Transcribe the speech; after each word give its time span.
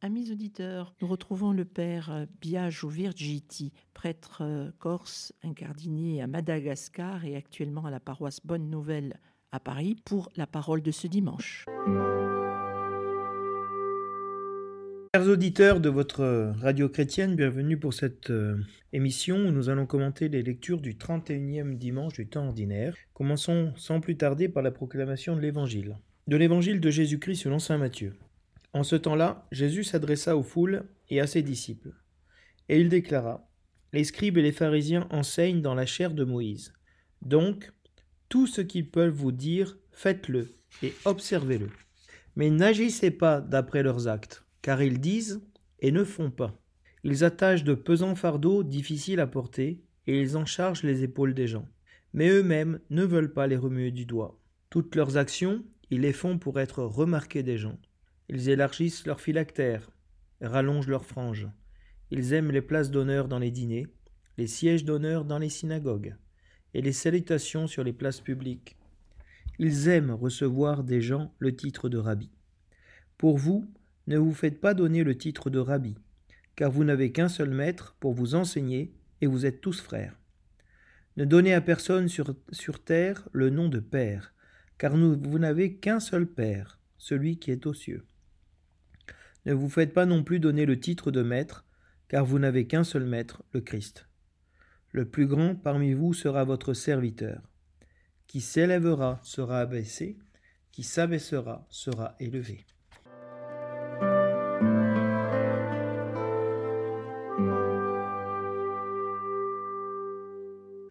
Amis 0.00 0.30
auditeurs, 0.30 0.94
nous 1.02 1.08
retrouvons 1.08 1.50
le 1.50 1.64
père 1.64 2.24
Biagio 2.40 2.88
Virgiti, 2.88 3.72
prêtre 3.94 4.42
euh, 4.42 4.70
corse 4.78 5.32
incardinier 5.42 6.22
à 6.22 6.28
Madagascar 6.28 7.24
et 7.24 7.34
actuellement 7.34 7.84
à 7.84 7.90
la 7.90 7.98
paroisse 7.98 8.38
Bonne 8.44 8.70
Nouvelle 8.70 9.18
à 9.50 9.58
Paris 9.58 9.96
pour 10.04 10.30
la 10.36 10.46
parole 10.46 10.82
de 10.82 10.92
ce 10.92 11.08
dimanche. 11.08 11.64
Chers 15.16 15.26
auditeurs 15.26 15.80
de 15.80 15.88
votre 15.88 16.52
radio 16.60 16.88
chrétienne, 16.88 17.34
bienvenue 17.34 17.76
pour 17.76 17.92
cette 17.92 18.30
euh, 18.30 18.56
émission 18.92 19.48
où 19.48 19.50
nous 19.50 19.68
allons 19.68 19.86
commenter 19.86 20.28
les 20.28 20.44
lectures 20.44 20.80
du 20.80 20.94
31e 20.94 21.76
dimanche 21.76 22.12
du 22.12 22.28
temps 22.28 22.46
ordinaire. 22.46 22.94
Commençons 23.14 23.72
sans 23.74 23.98
plus 23.98 24.16
tarder 24.16 24.48
par 24.48 24.62
la 24.62 24.70
proclamation 24.70 25.34
de 25.34 25.40
l'évangile. 25.40 25.96
De 26.28 26.36
l'évangile 26.36 26.80
de 26.80 26.90
Jésus-Christ 26.90 27.42
selon 27.42 27.58
saint 27.58 27.78
Matthieu. 27.78 28.12
En 28.72 28.82
ce 28.82 28.96
temps-là, 28.96 29.46
Jésus 29.50 29.84
s'adressa 29.84 30.36
aux 30.36 30.42
foules 30.42 30.84
et 31.08 31.20
à 31.20 31.26
ses 31.26 31.42
disciples. 31.42 31.94
Et 32.68 32.80
il 32.80 32.88
déclara 32.88 33.48
Les 33.92 34.04
scribes 34.04 34.38
et 34.38 34.42
les 34.42 34.52
pharisiens 34.52 35.06
enseignent 35.10 35.62
dans 35.62 35.74
la 35.74 35.86
chair 35.86 36.12
de 36.12 36.24
Moïse. 36.24 36.74
Donc, 37.22 37.72
tout 38.28 38.46
ce 38.46 38.60
qu'ils 38.60 38.90
peuvent 38.90 39.14
vous 39.14 39.32
dire, 39.32 39.78
faites-le 39.92 40.54
et 40.82 40.94
observez-le. 41.04 41.70
Mais 42.36 42.50
n'agissez 42.50 43.10
pas 43.10 43.40
d'après 43.40 43.82
leurs 43.82 44.06
actes, 44.06 44.44
car 44.62 44.82
ils 44.82 45.00
disent 45.00 45.42
et 45.80 45.90
ne 45.90 46.04
font 46.04 46.30
pas. 46.30 46.60
Ils 47.04 47.24
attachent 47.24 47.64
de 47.64 47.74
pesants 47.74 48.14
fardeaux 48.14 48.62
difficiles 48.62 49.20
à 49.20 49.26
porter, 49.26 49.82
et 50.06 50.20
ils 50.20 50.36
en 50.36 50.44
chargent 50.44 50.82
les 50.82 51.02
épaules 51.04 51.34
des 51.34 51.46
gens. 51.46 51.68
Mais 52.12 52.28
eux-mêmes 52.28 52.80
ne 52.90 53.04
veulent 53.04 53.32
pas 53.32 53.46
les 53.46 53.56
remuer 53.56 53.90
du 53.90 54.04
doigt. 54.06 54.38
Toutes 54.70 54.94
leurs 54.94 55.16
actions, 55.16 55.64
ils 55.90 56.00
les 56.00 56.12
font 56.12 56.38
pour 56.38 56.60
être 56.60 56.82
remarqués 56.82 57.42
des 57.42 57.58
gens. 57.58 57.78
Ils 58.28 58.50
élargissent 58.50 59.06
leurs 59.06 59.20
phylactères, 59.20 59.90
rallongent 60.42 60.88
leurs 60.88 61.06
franges. 61.06 61.48
Ils 62.10 62.34
aiment 62.34 62.50
les 62.50 62.62
places 62.62 62.90
d'honneur 62.90 63.26
dans 63.26 63.38
les 63.38 63.50
dîners, 63.50 63.86
les 64.36 64.46
sièges 64.46 64.84
d'honneur 64.84 65.24
dans 65.24 65.38
les 65.38 65.48
synagogues, 65.48 66.14
et 66.74 66.82
les 66.82 66.92
salutations 66.92 67.66
sur 67.66 67.84
les 67.84 67.92
places 67.92 68.20
publiques. 68.20 68.76
Ils 69.58 69.88
aiment 69.88 70.12
recevoir 70.12 70.84
des 70.84 71.00
gens 71.00 71.32
le 71.38 71.56
titre 71.56 71.88
de 71.88 71.98
rabbi. 71.98 72.30
Pour 73.16 73.38
vous, 73.38 73.68
ne 74.06 74.18
vous 74.18 74.34
faites 74.34 74.60
pas 74.60 74.74
donner 74.74 75.04
le 75.04 75.16
titre 75.16 75.50
de 75.50 75.58
rabbi, 75.58 75.96
car 76.54 76.70
vous 76.70 76.84
n'avez 76.84 77.12
qu'un 77.12 77.28
seul 77.28 77.50
maître 77.50 77.96
pour 77.98 78.12
vous 78.12 78.34
enseigner, 78.34 78.92
et 79.20 79.26
vous 79.26 79.46
êtes 79.46 79.60
tous 79.60 79.80
frères. 79.80 80.16
Ne 81.16 81.24
donnez 81.24 81.54
à 81.54 81.60
personne 81.60 82.08
sur, 82.08 82.34
sur 82.52 82.84
terre 82.84 83.28
le 83.32 83.50
nom 83.50 83.68
de 83.68 83.80
Père, 83.80 84.32
car 84.76 84.96
vous 84.96 85.38
n'avez 85.38 85.74
qu'un 85.74 85.98
seul 85.98 86.26
Père, 86.26 86.78
celui 86.98 87.38
qui 87.38 87.50
est 87.50 87.66
aux 87.66 87.74
cieux. 87.74 88.04
Ne 89.46 89.54
vous 89.54 89.68
faites 89.68 89.94
pas 89.94 90.06
non 90.06 90.22
plus 90.22 90.40
donner 90.40 90.66
le 90.66 90.78
titre 90.78 91.10
de 91.10 91.22
maître, 91.22 91.64
car 92.08 92.24
vous 92.24 92.38
n'avez 92.38 92.66
qu'un 92.66 92.84
seul 92.84 93.04
maître, 93.04 93.42
le 93.52 93.60
Christ. 93.60 94.08
Le 94.92 95.04
plus 95.04 95.26
grand 95.26 95.54
parmi 95.54 95.92
vous 95.92 96.14
sera 96.14 96.44
votre 96.44 96.74
serviteur. 96.74 97.42
Qui 98.26 98.40
s'élèvera 98.40 99.20
sera 99.22 99.60
abaissé, 99.60 100.18
qui 100.72 100.82
s'abaissera 100.82 101.66
sera 101.70 102.14
élevé. 102.20 102.64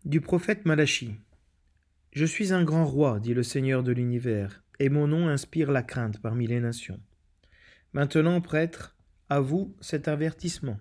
Du 0.06 0.22
prophète 0.22 0.66
Malachi. 0.66 1.16
Je 2.14 2.26
suis 2.26 2.54
un 2.54 2.64
grand 2.64 2.86
roi, 2.86 3.20
dit 3.20 3.34
le 3.34 3.44
Seigneur 3.44 3.84
de 3.84 3.92
l'univers, 3.92 4.64
et 4.80 4.88
mon 4.88 5.08
nom 5.08 5.28
inspire 5.28 5.70
la 5.70 5.84
crainte 5.84 6.22
parmi 6.22 6.48
les 6.48 6.62
nations. 6.62 7.00
Maintenant, 7.94 8.42
prêtre, 8.42 8.96
à 9.30 9.40
vous 9.40 9.76
cet 9.82 10.08
avertissement. 10.08 10.80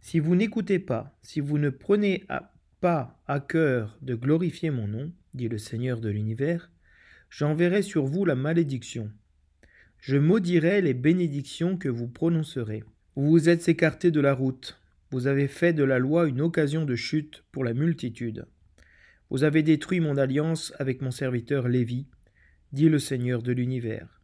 Si 0.00 0.18
vous 0.18 0.36
n'écoutez 0.36 0.78
pas, 0.78 1.18
si 1.22 1.40
vous 1.40 1.58
ne 1.58 1.70
prenez 1.70 2.26
pas 2.80 3.20
à 3.26 3.40
cœur 3.40 3.96
de 4.02 4.14
glorifier 4.14 4.70
mon 4.70 4.86
nom, 4.86 5.12
dit 5.32 5.48
le 5.48 5.58
Seigneur 5.58 6.00
de 6.00 6.10
l'univers, 6.10 6.70
j'enverrai 7.30 7.82
sur 7.82 8.04
vous 8.04 8.24
la 8.24 8.34
malédiction. 8.34 9.10
Je 9.98 10.16
maudirai 10.16 10.82
les 10.82 10.94
bénédictions 10.94 11.78
que 11.78 11.88
vous 11.88 12.08
prononcerez. 12.08 12.84
Vous 13.16 13.30
vous 13.30 13.48
êtes 13.48 13.68
écarté 13.68 14.10
de 14.10 14.20
la 14.20 14.34
route, 14.34 14.78
vous 15.10 15.28
avez 15.28 15.46
fait 15.46 15.72
de 15.72 15.84
la 15.84 15.98
loi 15.98 16.26
une 16.26 16.40
occasion 16.40 16.84
de 16.84 16.96
chute 16.96 17.44
pour 17.52 17.62
la 17.62 17.72
multitude. 17.72 18.46
Vous 19.30 19.44
avez 19.44 19.62
détruit 19.62 20.00
mon 20.00 20.16
alliance 20.16 20.72
avec 20.78 21.00
mon 21.02 21.10
serviteur 21.10 21.68
Lévi, 21.68 22.06
dit 22.72 22.88
le 22.88 22.98
Seigneur 22.98 23.42
de 23.42 23.52
l'univers. 23.52 24.20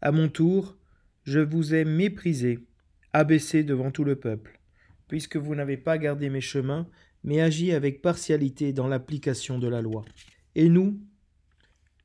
À 0.00 0.10
mon 0.10 0.28
tour, 0.28 0.78
je 1.30 1.38
vous 1.38 1.76
ai 1.76 1.84
méprisé, 1.84 2.66
abaissé 3.12 3.62
devant 3.62 3.92
tout 3.92 4.02
le 4.02 4.16
peuple, 4.16 4.58
puisque 5.06 5.36
vous 5.36 5.54
n'avez 5.54 5.76
pas 5.76 5.96
gardé 5.96 6.28
mes 6.28 6.40
chemins, 6.40 6.88
mais 7.22 7.40
agi 7.40 7.70
avec 7.70 8.02
partialité 8.02 8.72
dans 8.72 8.88
l'application 8.88 9.60
de 9.60 9.68
la 9.68 9.80
loi. 9.80 10.04
Et 10.56 10.68
nous, 10.68 11.00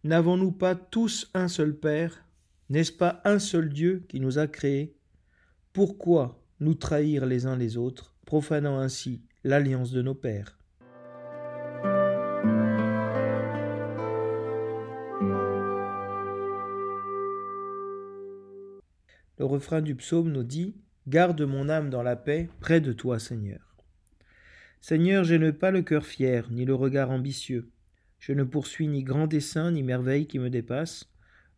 n'avons-nous 0.03 0.51
pas 0.51 0.75
tous 0.75 1.31
un 1.33 1.47
seul 1.47 1.75
Père? 1.75 2.23
N'est-ce 2.69 2.91
pas 2.91 3.19
un 3.25 3.39
seul 3.39 3.69
Dieu 3.69 4.05
qui 4.07 4.19
nous 4.19 4.37
a 4.37 4.45
créés? 4.45 4.95
Pourquoi 5.73 6.39
nous 6.59 6.75
trahir 6.75 7.25
les 7.25 7.47
uns 7.47 7.57
les 7.57 7.77
autres, 7.77 8.13
profanant 8.27 8.77
ainsi 8.77 9.23
l'alliance 9.43 9.89
de 9.89 10.03
nos 10.03 10.13
pères? 10.13 10.59
Refrain 19.55 19.81
du 19.81 19.95
psaume 19.95 20.33
nous 20.33 20.43
dit 20.43 20.75
Garde 21.07 21.41
mon 21.41 21.69
âme 21.69 21.89
dans 21.89 22.03
la 22.03 22.17
paix, 22.17 22.49
près 22.59 22.81
de 22.81 22.91
toi, 22.91 23.19
Seigneur. 23.19 23.77
Seigneur, 24.81 25.23
je 25.23 25.35
n'ai 25.35 25.53
pas 25.53 25.71
le 25.71 25.81
cœur 25.81 26.05
fier, 26.05 26.51
ni 26.51 26.65
le 26.65 26.75
regard 26.75 27.09
ambitieux. 27.09 27.69
Je 28.19 28.33
ne 28.33 28.43
poursuis 28.43 28.89
ni 28.89 29.01
grand 29.01 29.27
dessein, 29.27 29.71
ni 29.71 29.81
merveille 29.81 30.27
qui 30.27 30.39
me 30.39 30.49
dépassent. 30.49 31.09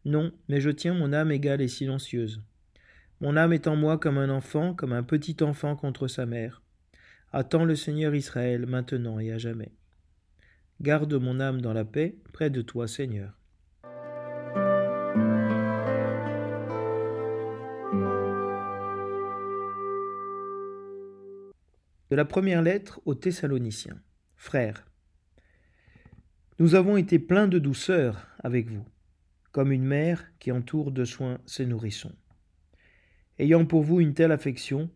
Non, 0.05 0.31
mais 0.47 0.61
je 0.61 0.69
tiens 0.69 0.93
mon 0.93 1.11
âme 1.11 1.31
égale 1.31 1.61
et 1.61 1.67
silencieuse. 1.67 2.43
Mon 3.19 3.35
âme 3.35 3.53
est 3.53 3.67
en 3.67 3.75
moi 3.75 3.97
comme 3.97 4.19
un 4.19 4.29
enfant, 4.29 4.75
comme 4.75 4.93
un 4.93 5.03
petit 5.03 5.37
enfant 5.41 5.75
contre 5.75 6.07
sa 6.07 6.27
mère. 6.27 6.61
Attends 7.33 7.65
le 7.65 7.75
Seigneur 7.75 8.13
Israël 8.13 8.67
maintenant 8.67 9.19
et 9.19 9.31
à 9.31 9.39
jamais. 9.39 9.71
Garde 10.81 11.15
mon 11.15 11.39
âme 11.39 11.61
dans 11.61 11.73
la 11.73 11.83
paix, 11.83 12.15
près 12.31 12.51
de 12.51 12.61
toi, 12.61 12.87
Seigneur. 12.87 13.36
De 22.09 22.15
la 22.15 22.25
première 22.25 22.61
lettre 22.61 23.01
aux 23.05 23.15
Thessaloniciens. 23.15 23.99
Frères, 24.35 24.87
nous 26.59 26.75
avons 26.75 26.97
été 26.97 27.19
pleins 27.19 27.47
de 27.47 27.59
douceur 27.59 28.27
avec 28.39 28.69
vous, 28.69 28.85
comme 29.51 29.71
une 29.71 29.85
mère 29.85 30.25
qui 30.39 30.51
entoure 30.51 30.91
de 30.91 31.03
soins 31.05 31.39
ses 31.45 31.65
nourrissons. 31.65 32.15
Ayant 33.39 33.65
pour 33.65 33.83
vous 33.83 33.99
une 33.99 34.13
telle 34.13 34.31
affection, 34.31 34.89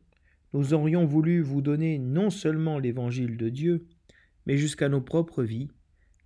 nous 0.54 0.74
aurions 0.74 1.06
voulu 1.06 1.42
vous 1.42 1.62
donner 1.62 2.00
non 2.00 2.30
seulement 2.30 2.80
l'évangile 2.80 3.38
de 3.38 3.50
Dieu, 3.50 3.88
mais 4.46 4.58
jusqu'à 4.58 4.90
nos 4.90 5.02
propres 5.02 5.44
vies, 5.44 5.70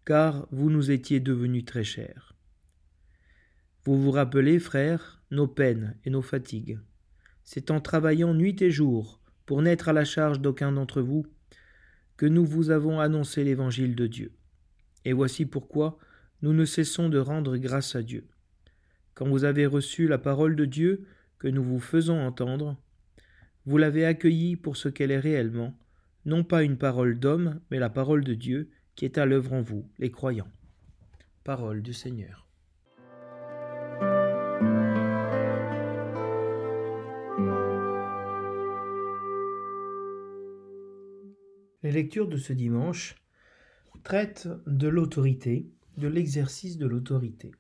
car 0.05 0.47
vous 0.51 0.69
nous 0.69 0.91
étiez 0.91 1.19
devenus 1.19 1.65
très 1.65 1.83
chers. 1.83 2.35
Vous 3.85 3.99
vous 3.99 4.11
rappelez, 4.11 4.59
frères, 4.59 5.21
nos 5.31 5.47
peines 5.47 5.97
et 6.05 6.09
nos 6.09 6.21
fatigues. 6.21 6.79
C'est 7.43 7.71
en 7.71 7.81
travaillant 7.81 8.33
nuit 8.33 8.59
et 8.61 8.71
jour 8.71 9.21
pour 9.45 9.61
n'être 9.61 9.89
à 9.89 9.93
la 9.93 10.05
charge 10.05 10.39
d'aucun 10.39 10.71
d'entre 10.71 11.01
vous, 11.01 11.25
que 12.17 12.25
nous 12.25 12.45
vous 12.45 12.71
avons 12.71 12.99
annoncé 12.99 13.43
l'évangile 13.43 13.95
de 13.95 14.07
Dieu. 14.07 14.31
Et 15.03 15.13
voici 15.13 15.45
pourquoi 15.45 15.97
nous 16.41 16.53
ne 16.53 16.65
cessons 16.65 17.09
de 17.09 17.19
rendre 17.19 17.57
grâce 17.57 17.95
à 17.95 18.01
Dieu. 18.01 18.25
Quand 19.13 19.27
vous 19.27 19.43
avez 19.43 19.65
reçu 19.65 20.07
la 20.07 20.17
parole 20.17 20.55
de 20.55 20.65
Dieu 20.65 21.05
que 21.39 21.47
nous 21.47 21.63
vous 21.63 21.79
faisons 21.79 22.19
entendre, 22.19 22.77
vous 23.65 23.77
l'avez 23.77 24.05
accueillie 24.05 24.55
pour 24.55 24.77
ce 24.77 24.89
qu'elle 24.89 25.11
est 25.11 25.19
réellement, 25.19 25.77
non 26.25 26.43
pas 26.43 26.63
une 26.63 26.77
parole 26.77 27.19
d'homme, 27.19 27.59
mais 27.71 27.79
la 27.79 27.89
parole 27.89 28.23
de 28.23 28.33
Dieu 28.33 28.69
qui 28.95 29.05
est 29.05 29.17
à 29.17 29.25
l'œuvre 29.25 29.53
en 29.53 29.61
vous, 29.61 29.87
les 29.99 30.11
croyants. 30.11 30.51
Parole 31.43 31.81
du 31.81 31.93
Seigneur. 31.93 32.44
Les 41.95 42.01
lectures 42.01 42.27
de 42.27 42.35
ce 42.35 42.51
dimanche 42.51 43.15
traitent 44.03 44.49
de 44.67 44.89
l'autorité, 44.89 45.71
de 45.95 46.09
l'exercice 46.09 46.77
de 46.77 46.85
l'autorité. 46.85 47.51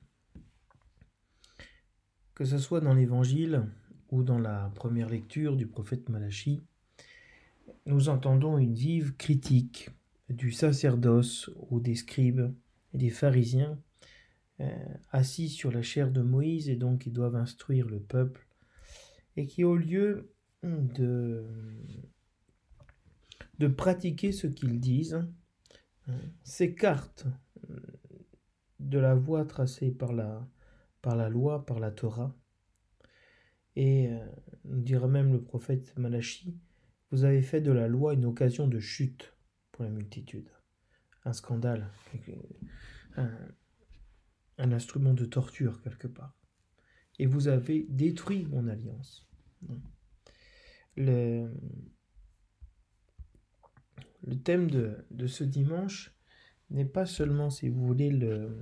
Que 2.33 2.43
ce 2.43 2.57
soit 2.57 2.81
dans 2.81 2.93
l'Évangile 2.93 3.63
ou 4.11 4.23
dans 4.23 4.37
la 4.37 4.73
première 4.75 5.07
lecture 5.07 5.55
du 5.55 5.67
prophète 5.67 6.09
Malachi, 6.09 6.61
nous 7.85 8.09
entendons 8.09 8.57
une 8.57 8.73
vive 8.73 9.15
critique 9.15 9.89
du 10.27 10.51
sacerdoce 10.51 11.49
ou 11.69 11.79
des 11.79 11.95
scribes 11.95 12.53
et 12.93 12.97
des 12.97 13.11
pharisiens 13.11 13.79
euh, 14.59 14.69
assis 15.13 15.47
sur 15.47 15.71
la 15.71 15.81
chair 15.81 16.11
de 16.11 16.21
Moïse 16.21 16.67
et 16.67 16.75
donc 16.75 17.05
ils 17.05 17.13
doivent 17.13 17.37
instruire 17.37 17.87
le 17.87 18.01
peuple 18.01 18.45
et 19.37 19.45
qui, 19.45 19.63
au 19.63 19.77
lieu 19.77 20.29
de, 20.61 21.45
de 23.59 23.67
pratiquer 23.67 24.31
ce 24.31 24.47
qu'ils 24.47 24.79
disent, 24.79 25.25
s'écartent 26.43 27.27
de 28.79 28.99
la 28.99 29.15
voie 29.15 29.45
tracée 29.45 29.91
par 29.91 30.13
la, 30.13 30.47
par 31.01 31.15
la 31.15 31.29
loi, 31.29 31.65
par 31.65 31.79
la 31.79 31.91
Torah. 31.91 32.35
Et 33.75 34.09
euh, 34.09 34.25
dira 34.63 35.07
même 35.07 35.33
le 35.33 35.43
prophète 35.43 35.97
Malachi, 35.97 36.57
vous 37.11 37.23
avez 37.23 37.41
fait 37.41 37.61
de 37.61 37.71
la 37.71 37.87
loi 37.87 38.13
une 38.13 38.25
occasion 38.25 38.67
de 38.67 38.79
chute 38.79 39.35
pour 39.71 39.83
la 39.83 39.91
multitude. 39.91 40.49
Un 41.25 41.33
scandale, 41.33 41.91
un, 43.17 43.31
un 44.57 44.71
instrument 44.71 45.13
de 45.13 45.25
torture 45.25 45.81
quelque 45.81 46.07
part. 46.07 46.37
Et 47.19 47.25
vous 47.25 47.47
avez 47.47 47.85
détruit 47.89 48.45
mon 48.45 48.67
alliance. 48.67 49.27
Le, 50.95 51.51
le 54.25 54.35
thème 54.35 54.69
de, 54.69 55.27
ce 55.27 55.43
dimanche 55.43 56.15
n'est 56.69 56.85
pas 56.85 57.05
seulement, 57.05 57.49
si 57.49 57.69
vous 57.69 57.85
voulez, 57.85 58.09
le, 58.09 58.57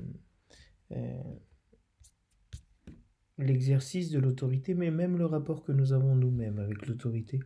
euh, 0.91 1.23
l'exercice 3.37 4.11
de 4.11 4.19
l'autorité, 4.19 4.73
mais 4.73 4.91
même 4.91 5.17
le 5.17 5.25
rapport 5.25 5.63
que 5.63 5.71
nous 5.71 5.93
avons 5.93 6.15
nous-mêmes 6.15 6.59
avec 6.59 6.85
l'autorité. 6.85 7.39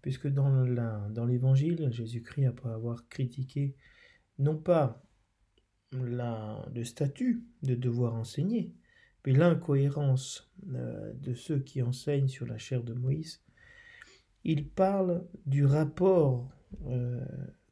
Puisque 0.00 0.26
dans, 0.26 0.66
dans 1.10 1.24
l'évangile, 1.24 1.88
Jésus-Christ, 1.92 2.46
après 2.46 2.70
avoir 2.70 3.08
critiqué 3.08 3.76
non 4.38 4.56
pas 4.56 5.04
la, 5.92 6.66
le 6.74 6.84
statut 6.84 7.44
de 7.62 7.74
devoir 7.76 8.14
enseigner, 8.14 8.74
mais 9.24 9.32
l'incohérence 9.32 10.52
euh, 10.74 11.12
de 11.14 11.34
ceux 11.34 11.60
qui 11.60 11.82
enseignent 11.82 12.28
sur 12.28 12.46
la 12.46 12.58
chair 12.58 12.82
de 12.82 12.94
Moïse, 12.94 13.44
il 14.42 14.68
parle 14.68 15.24
du 15.46 15.64
rapport 15.64 16.50
euh, 16.86 17.24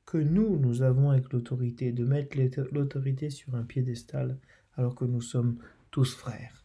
que 0.06 0.19
nous, 0.19 0.58
nous 0.58 0.82
avons 0.82 1.11
avec 1.11 1.32
l'autorité, 1.32 1.93
de 1.93 2.05
mettre 2.05 2.37
l'autorité 2.73 3.31
sur 3.31 3.55
un 3.55 3.64
piédestal 3.64 4.38
alors 4.75 4.94
que 4.94 5.05
nous 5.05 5.20
sommes 5.20 5.58
tous 5.91 6.14
frères. 6.14 6.64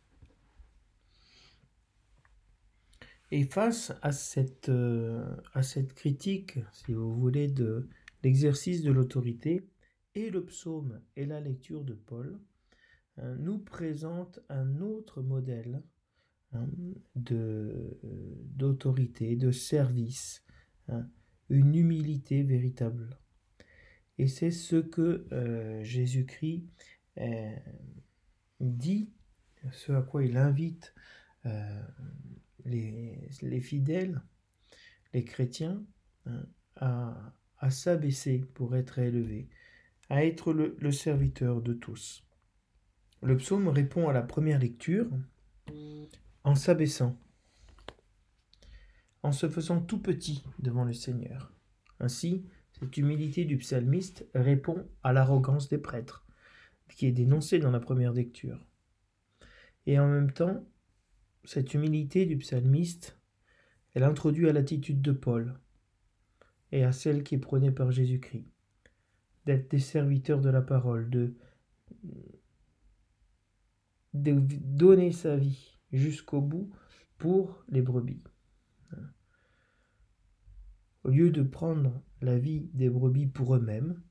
Et 3.32 3.44
face 3.44 3.92
à 4.02 4.12
cette, 4.12 4.70
euh, 4.70 5.36
à 5.54 5.64
cette 5.64 5.94
critique, 5.94 6.60
si 6.72 6.94
vous 6.94 7.14
voulez, 7.14 7.48
de 7.48 7.88
l'exercice 8.24 8.84
de 8.84 8.92
l'autorité, 8.92 9.68
et 10.16 10.30
le 10.30 10.44
psaume 10.46 11.02
et 11.16 11.26
la 11.26 11.40
lecture 11.42 11.84
de 11.84 11.94
Paul 11.94 12.40
hein, 13.18 13.36
nous 13.36 13.60
présentent 13.60 14.40
un 14.50 14.80
autre 14.80 15.22
modèle 15.22 15.84
hein, 16.54 16.68
d'autorité, 17.16 19.36
de 19.36 19.52
service, 19.52 20.44
hein, 20.88 21.08
une 21.50 21.76
humilité 21.76 22.44
véritable. 22.44 23.18
Et 24.18 24.28
c'est 24.28 24.52
ce 24.52 24.78
que 24.78 25.28
euh, 25.32 25.84
Jésus-Christ 25.84 26.66
euh, 27.18 27.56
dit, 28.60 29.10
ce 29.72 29.92
à 29.92 30.02
quoi 30.02 30.24
il 30.24 30.38
invite 30.38 30.94
euh, 31.46 31.82
les, 32.66 33.30
les, 33.42 33.62
fidèles, 33.62 34.22
les 35.14 35.24
chrétiens, 35.24 35.84
hein, 36.26 36.46
à, 36.78 37.70
s'abaisser 37.70 38.40
pour 38.54 38.76
être 38.76 39.00
élevés, 39.00 39.50
à 40.10 40.24
être 40.24 40.54
le, 40.54 40.92
serviteur 40.92 41.62
de 41.62 41.74
tous. 41.74 42.24
Le 43.24 43.38
psaume 43.38 43.68
répond 43.68 44.08
à 44.08 44.14
la 44.14 44.22
première 44.22 44.60
lecture 44.60 45.10
en 46.44 46.54
s'abaissant, 46.54 47.20
en 49.26 49.32
se 49.32 49.50
faisant 49.50 49.82
tout 49.82 50.00
petit 50.00 50.44
devant 50.60 50.84
le 50.84 50.94
Seigneur. 50.94 51.52
Ainsi, 52.00 52.46
cette 52.74 52.96
humilité 52.96 53.44
du 53.44 53.58
psalmiste 53.58 54.28
répond 54.36 54.88
à 55.02 55.14
l'arrogance 55.14 55.68
des 55.68 55.80
prêtres, 55.80 56.28
qui 56.90 57.08
est 57.08 57.12
dénoncée 57.12 57.58
dans 57.58 57.72
la 57.72 57.80
première 57.80 58.14
lecture. 58.14 58.64
Et 59.88 59.98
en 59.98 60.08
même 60.08 60.32
temps, 60.32 60.64
cette 61.44 61.74
humilité 61.74 62.28
du 62.28 62.38
psalmiste, 62.38 63.20
elle 63.96 64.04
introduit 64.04 64.48
à 64.48 64.54
l'attitude 64.54 65.02
de 65.02 65.12
Paul 65.12 65.60
et 66.72 66.84
à 66.84 66.92
celle 66.92 67.24
qui 67.24 67.34
est 67.34 67.40
prônée 67.40 67.72
par 67.72 67.92
Jésus-Christ, 67.92 68.46
d'être 69.48 69.72
des 69.72 69.80
serviteurs 69.80 70.42
de 70.42 70.50
la 70.50 70.62
parole, 70.62 71.10
de, 71.10 71.34
de 74.14 74.40
donner 74.40 75.12
sa 75.12 75.36
vie 75.36 75.80
jusqu'au 75.92 76.42
bout 76.42 76.70
pour 77.18 77.64
les 77.70 77.82
brebis. 77.82 78.22
Au 81.06 81.10
lieu 81.10 81.30
de 81.30 81.44
prendre 81.44 82.02
la 82.20 82.40
vie 82.40 82.68
des 82.74 82.90
brebis 82.90 83.28
pour 83.28 83.56
eux-mêmes, 83.56 84.02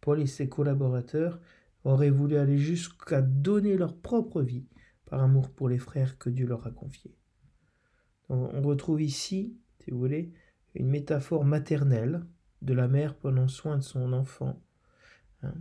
Paul 0.00 0.20
et 0.20 0.28
ses 0.28 0.48
collaborateurs 0.48 1.40
auraient 1.82 2.10
voulu 2.10 2.36
aller 2.36 2.58
jusqu'à 2.58 3.22
donner 3.22 3.76
leur 3.76 3.96
propre 3.96 4.40
vie 4.40 4.68
par 5.04 5.20
amour 5.20 5.50
pour 5.50 5.68
les 5.68 5.78
frères 5.78 6.16
que 6.16 6.30
Dieu 6.30 6.46
leur 6.46 6.64
a 6.64 6.70
confiés. 6.70 7.16
On 8.28 8.62
retrouve 8.62 9.02
ici, 9.02 9.58
si 9.80 9.90
vous 9.90 9.98
voulez, 9.98 10.32
une 10.76 10.86
métaphore 10.86 11.44
maternelle 11.44 12.24
de 12.62 12.72
la 12.72 12.86
mère 12.86 13.16
prenant 13.16 13.48
soin 13.48 13.78
de 13.78 13.82
son 13.82 14.12
enfant, 14.12 14.62
hein, 15.42 15.54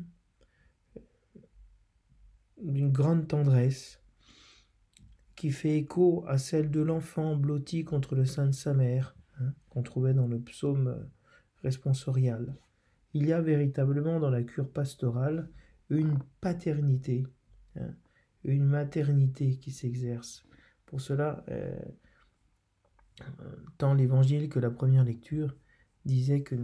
d'une 2.61 2.91
grande 2.91 3.27
tendresse, 3.27 3.99
qui 5.35 5.49
fait 5.49 5.75
écho 5.75 6.23
à 6.27 6.37
celle 6.37 6.69
de 6.69 6.81
l'enfant 6.81 7.35
blotti 7.35 7.83
contre 7.83 8.13
le 8.13 8.25
sein 8.25 8.45
de 8.45 8.51
sa 8.51 8.75
mère, 8.75 9.15
hein, 9.39 9.53
qu'on 9.69 9.83
trouvait 9.83 10.13
dans 10.13 10.27
le 10.27 10.39
psaume 10.39 11.07
responsorial. 11.63 12.55
Il 13.13 13.27
y 13.27 13.33
a 13.33 13.41
véritablement 13.41 14.19
dans 14.19 14.29
la 14.29 14.43
cure 14.43 14.69
pastorale 14.69 15.49
une 15.89 16.19
paternité, 16.41 17.27
hein, 17.75 17.93
une 18.43 18.65
maternité 18.65 19.57
qui 19.57 19.71
s'exerce. 19.71 20.45
Pour 20.85 21.01
cela, 21.01 21.43
euh, 21.49 21.79
tant 23.77 23.93
l'évangile 23.93 24.49
que 24.49 24.59
la 24.59 24.71
première 24.71 25.03
lecture 25.03 25.55
disaient 26.05 26.43
que 26.43 26.55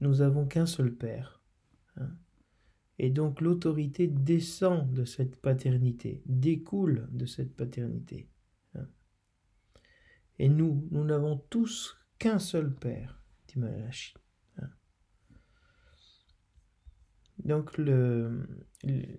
nous 0.00 0.20
avons 0.20 0.46
qu'un 0.46 0.66
seul 0.66 0.92
Père. 0.92 1.40
Hein. 1.96 2.10
Et 2.98 3.10
donc 3.10 3.40
l'autorité 3.40 4.06
descend 4.06 4.92
de 4.92 5.04
cette 5.04 5.36
paternité, 5.40 6.22
découle 6.26 7.08
de 7.10 7.26
cette 7.26 7.54
paternité. 7.56 8.28
Et 10.38 10.48
nous, 10.48 10.88
nous 10.90 11.04
n'avons 11.04 11.36
tous 11.50 11.96
qu'un 12.22 12.38
seul 12.38 12.72
Père, 12.72 13.20
dit 13.48 13.58
Malachi. 13.58 14.14
Hein. 14.58 14.70
Donc 17.40 17.76
le, 17.78 18.46
les 18.84 19.18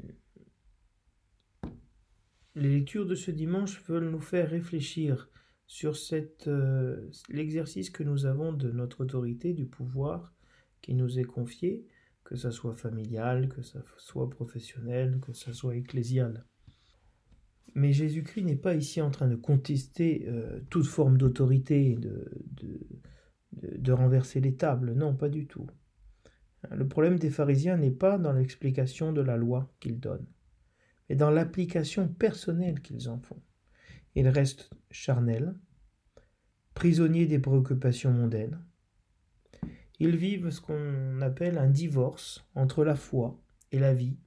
lectures 2.56 3.06
de 3.06 3.16
ce 3.16 3.30
dimanche 3.30 3.84
veulent 3.84 4.10
nous 4.10 4.22
faire 4.22 4.50
réfléchir 4.50 5.30
sur 5.68 5.98
euh, 6.48 7.10
l'exercice 7.28 7.89
que 7.89 8.04
nous 8.04 8.25
avons 8.25 8.54
de 8.54 8.72
notre 8.72 9.04
autorité, 9.04 9.54
du 9.54 9.66
pouvoir 9.66 10.34
qui 10.82 10.94
nous 10.94 11.20
est 11.20 11.25
confié, 11.25 11.86
que 12.24 12.38
ça 12.38 12.51
soit 12.51 12.74
familial, 12.74 13.50
que 13.50 13.63
ça 13.63 13.84
soit 13.98 14.30
professionnel, 14.30 15.20
que 15.20 15.34
ça 15.34 15.51
soit 15.51 15.75
ecclésial. 15.75 16.46
Mais 17.75 17.92
Jésus-Christ 17.92 18.44
n'est 18.44 18.56
pas 18.56 18.75
ici 18.75 19.01
en 19.01 19.10
train 19.10 19.27
de 19.27 19.36
contester 19.36 20.25
euh, 20.27 20.60
toute 20.70 20.86
forme 20.86 21.18
d'autorité, 21.18 21.96
de, 21.96 22.30
de, 23.62 23.92
renverser 23.92 24.42
les 24.42 24.56
tables. 24.56 24.94
Non, 24.94 25.15
pas 25.15 25.30
du 25.30 25.48
tout. 25.48 25.68
Le 26.72 26.88
problème 26.88 27.18
des 27.18 27.30
pharisiens 27.30 27.77
n'est 27.77 27.92
pas 27.92 28.18
dans 28.18 28.32
l'explication 28.32 29.12
de 29.12 29.22
la 29.22 29.38
loi 29.38 29.74
qu'ils 29.80 30.00
donnent, 30.00 30.27
mais 31.10 31.15
dans 31.15 31.32
l'application 31.32 32.08
personnelle 32.08 32.82
qu'ils 32.82 33.10
en 33.10 33.20
font. 33.20 33.42
Ils 34.15 34.30
restent 34.30 34.70
charnels, 34.92 35.56
prisonniers 36.74 37.25
des 37.25 37.39
préoccupations 37.39 38.12
mondaines. 38.12 38.63
Ils 40.00 40.15
vivent 40.15 40.51
ce 40.51 40.62
qu'on 40.62 41.22
appelle 41.22 41.58
un 41.58 41.70
divorce 41.70 42.48
entre 42.56 42.84
la 42.84 42.96
foi 42.96 43.42
et 43.72 43.80
la 43.80 43.94
vie, 43.94 44.18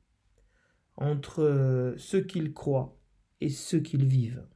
entre 0.97 1.95
ce 1.97 2.17
qu'ils 2.17 2.53
croient 2.53 2.97
et 3.41 3.49
ce 3.49 3.77
qu'ils 3.77 4.07
vivent. 4.07 4.47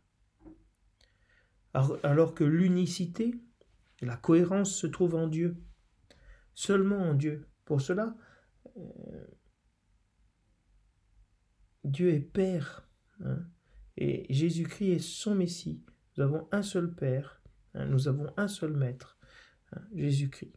Alors 1.73 2.35
que 2.35 2.45
l'unicité, 2.45 3.35
la 4.01 4.17
cohérence 4.17 4.75
se 4.75 4.87
trouve 4.87 5.15
en 5.15 5.29
Dieu, 5.29 5.57
seulement 6.55 6.99
en 6.99 7.15
Dieu. 7.15 7.47
Pour 7.65 7.81
cela, 7.81 8.17
euh, 8.77 9.27
Dieu 11.85 12.13
est 12.13 12.21
Père, 12.21 12.89
hein, 13.25 13.45
et 13.97 14.27
Jésus-Christ 14.33 14.91
est 14.91 14.99
son 14.99 15.35
Messie. 15.35 15.85
Nous 16.17 16.25
avons 16.25 16.49
un 16.51 16.63
seul 16.63 16.93
Père, 16.95 17.41
hein, 17.75 17.87
nous 17.87 18.09
avons 18.09 18.33
un 18.37 18.49
seul 18.49 18.73
Maître, 18.73 19.19
hein, 19.73 19.83
Jésus-Christ. 19.95 20.55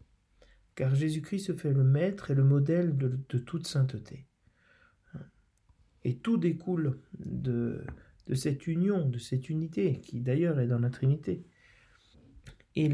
Car 0.75 0.95
Jésus-Christ 0.95 1.45
se 1.45 1.53
fait 1.53 1.73
le 1.73 1.83
Maître 1.83 2.31
et 2.31 2.35
le 2.35 2.43
modèle 2.43 2.97
de, 2.97 3.19
de 3.29 3.37
toute 3.37 3.67
sainteté. 3.67 4.27
Et 6.05 6.17
tout 6.17 6.37
découle 6.37 6.99
de, 7.13 7.85
de 8.27 8.35
cette 8.35 8.67
union, 8.67 9.07
de 9.07 9.17
cette 9.17 9.49
unité, 9.49 9.99
qui 10.01 10.21
d'ailleurs 10.21 10.59
est 10.59 10.67
dans 10.67 10.79
la 10.79 10.89
Trinité. 10.89 11.45
Et 12.75 12.89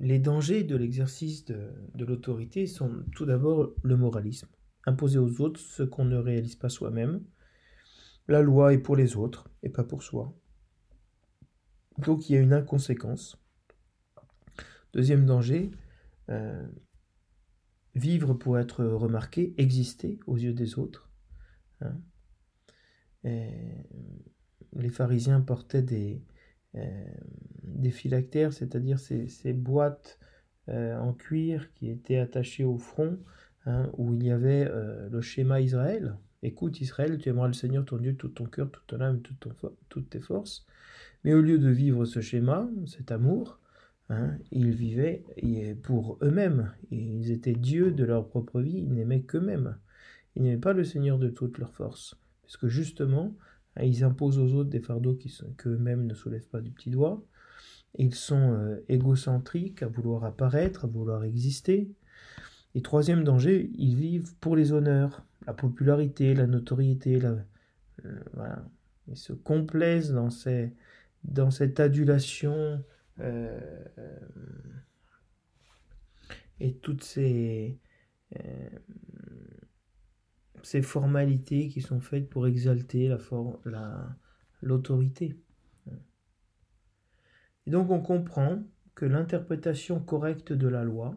les 0.00 0.18
dangers 0.18 0.64
de 0.64 0.76
l'exercice 0.76 1.44
de, 1.44 2.04
l'autorité 2.04 2.66
sont 2.66 3.04
tout 3.14 3.26
d'abord 3.26 3.72
le 3.82 3.96
moralisme, 3.96 4.48
imposer 4.86 5.18
aux 5.18 5.40
autres 5.40 5.60
ce 5.60 5.82
qu'on 5.82 6.04
ne 6.04 6.16
réalise 6.16 6.56
pas 6.56 6.68
soi-même. 6.68 7.22
La 8.28 8.42
loi 8.42 8.72
est 8.72 8.78
pour 8.78 8.96
les 8.96 9.16
autres 9.16 9.48
et 9.62 9.68
pas 9.68 9.84
pour 9.84 10.02
soi. 10.02 10.36
Donc 11.98 12.28
il 12.28 12.34
y 12.34 12.36
a 12.36 12.40
une 12.40 12.52
inconséquence. 12.52 13.40
Deuxième 14.92 15.26
danger, 15.26 15.70
euh, 16.30 16.66
vivre 17.94 18.34
pour 18.34 18.58
être 18.58 18.84
remarqué, 18.84 19.54
exister 19.58 20.18
aux 20.26 20.36
yeux 20.36 20.52
des 20.52 20.78
autres. 20.78 21.08
Hein. 21.80 22.00
Les 24.72 24.90
pharisiens 24.90 25.40
portaient 25.40 25.82
des, 25.82 26.22
euh, 26.76 27.04
des 27.62 27.90
phylactères, 27.90 28.52
c'est-à-dire 28.52 28.98
ces, 28.98 29.52
boîtes 29.52 30.18
euh, 30.68 30.98
en 30.98 31.12
cuir 31.12 31.72
qui 31.74 31.90
étaient 31.90 32.18
attachées 32.18 32.64
au 32.64 32.78
front, 32.78 33.18
hein, 33.64 33.90
où 33.96 34.14
il 34.14 34.24
y 34.24 34.30
avait 34.30 34.70
le 35.10 35.20
schéma 35.20 35.60
Israël. 35.60 36.16
Écoute 36.42 36.80
Israël, 36.80 37.18
tu 37.18 37.28
aimeras 37.28 37.48
le 37.48 37.54
Seigneur 37.54 37.84
ton 37.84 37.96
Dieu 37.96 38.14
tout 38.14 38.28
ton 38.28 38.44
cœur, 38.44 38.70
toute 38.70 38.86
ton 38.86 39.00
âme, 39.00 39.20
toutes 39.88 40.10
tes 40.10 40.20
forces. 40.20 40.66
Mais 41.24 41.34
au 41.34 41.42
lieu 41.42 41.58
de 41.58 41.68
vivre 41.68 42.04
ce 42.04 42.20
schéma, 42.20 42.68
cet 42.86 43.10
amour, 43.10 43.58
hein, 44.10 44.38
ils 44.52 44.70
vivaient 44.70 45.24
pour 45.82 46.18
eux-mêmes. 46.22 46.72
Ils 46.90 47.32
étaient 47.32 47.54
dieux 47.54 47.90
de 47.90 48.04
leur 48.04 48.28
propre 48.28 48.60
vie, 48.60 48.78
ils 48.78 48.92
n'aimaient 48.92 49.22
qu'eux-mêmes. 49.22 49.76
Ils 50.36 50.42
n'aimaient 50.42 50.56
pas 50.58 50.72
le 50.72 50.84
Seigneur 50.84 51.18
de 51.18 51.28
toutes 51.28 51.58
leurs 51.58 51.74
forces. 51.74 52.16
Parce 52.46 52.56
que 52.56 52.68
justement, 52.68 53.36
hein, 53.76 53.82
ils 53.82 54.04
imposent 54.04 54.38
aux 54.38 54.54
autres 54.54 54.70
des 54.70 54.80
fardeaux 54.80 55.18
qu'eux-mêmes 55.58 56.06
ne 56.06 56.14
soulèvent 56.14 56.48
pas 56.48 56.60
du 56.60 56.70
petit 56.70 56.90
doigt. 56.90 57.22
Ils 57.98 58.14
sont 58.14 58.52
euh, 58.52 58.84
égocentriques, 58.88 59.82
à 59.82 59.88
vouloir 59.88 60.24
apparaître, 60.24 60.84
à 60.84 60.88
vouloir 60.88 61.24
exister. 61.24 61.90
Et 62.74 62.82
troisième 62.82 63.24
danger, 63.24 63.70
ils 63.74 63.96
vivent 63.96 64.34
pour 64.36 64.54
les 64.54 64.72
honneurs, 64.72 65.24
la 65.46 65.54
popularité, 65.54 66.34
la 66.34 66.46
notoriété, 66.46 67.20
euh. 67.24 67.36
Ils 69.08 69.16
se 69.16 69.32
complaisent 69.32 70.12
dans 70.12 71.50
cette 71.50 71.80
adulation 71.80 72.84
euh, 73.20 73.58
et 76.60 76.74
toutes 76.74 77.04
ces, 77.04 77.78
ces 80.66 80.82
formalités 80.82 81.68
qui 81.68 81.80
sont 81.80 82.00
faites 82.00 82.28
pour 82.28 82.48
exalter 82.48 83.16
la, 83.66 84.16
l'autorité. 84.62 85.38
Et 87.66 87.70
donc 87.70 87.88
on 87.90 88.00
comprend 88.00 88.64
que 88.96 89.04
l'interprétation 89.04 90.00
correcte 90.00 90.52
de 90.52 90.66
la 90.66 90.82
loi 90.82 91.16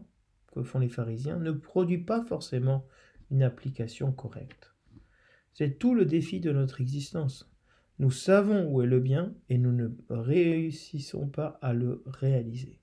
que 0.53 0.61
font 0.61 0.77
les 0.77 0.87
pharisiens 0.87 1.39
ne 1.39 1.51
produit 1.51 1.97
pas 1.97 2.23
forcément 2.23 2.85
une 3.31 3.41
application 3.41 4.11
correcte. 4.11 4.75
C'est 5.53 5.79
tout 5.79 5.95
le 5.95 6.05
défi 6.05 6.39
de 6.39 6.51
notre 6.51 6.79
existence. 6.79 7.51
Nous 7.97 8.11
savons 8.11 8.71
où 8.71 8.83
est 8.83 8.87
le 8.87 8.99
bien 8.99 9.33
et 9.49 9.57
nous 9.57 9.71
ne 9.71 9.89
réussissons 10.11 11.27
pas 11.27 11.57
à 11.63 11.73
le 11.73 12.03
réaliser. 12.05 12.79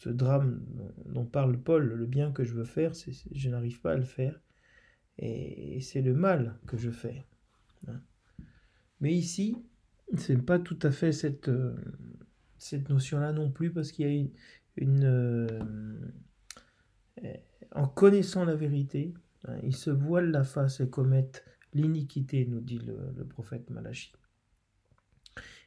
Ce 0.00 0.08
drame 0.08 0.60
dont 1.04 1.24
parle 1.24 1.56
Paul, 1.56 1.84
le 1.84 2.06
bien 2.06 2.32
que 2.32 2.42
je 2.42 2.52
veux 2.52 2.64
faire, 2.64 2.94
je 2.94 3.48
n'arrive 3.48 3.80
pas 3.80 3.92
à 3.92 3.96
le 3.96 4.02
faire 4.02 4.40
et 5.18 5.80
c'est 5.80 6.02
le 6.02 6.14
mal 6.14 6.58
que 6.66 6.76
je 6.76 6.90
fais. 6.90 7.24
Mais 9.00 9.12
ici, 9.12 9.56
ce 10.16 10.32
n'est 10.32 10.42
pas 10.42 10.58
tout 10.58 10.78
à 10.82 10.90
fait 10.90 11.12
cette, 11.12 11.50
cette 12.58 12.88
notion-là 12.88 13.32
non 13.32 13.50
plus 13.50 13.72
parce 13.72 13.92
qu'il 13.92 14.06
y 14.06 14.08
a 14.08 14.12
une, 14.12 14.30
une 14.76 15.04
euh, 15.04 15.60
en 17.72 17.86
connaissant 17.86 18.44
la 18.44 18.54
vérité, 18.54 19.14
hein, 19.46 19.56
ils 19.62 19.76
se 19.76 19.90
voilent 19.90 20.30
la 20.30 20.44
face 20.44 20.80
et 20.80 20.88
commettent 20.88 21.44
l'iniquité, 21.74 22.46
nous 22.46 22.60
dit 22.60 22.78
le, 22.78 23.24
prophète 23.24 23.70
Malachi. 23.70 24.12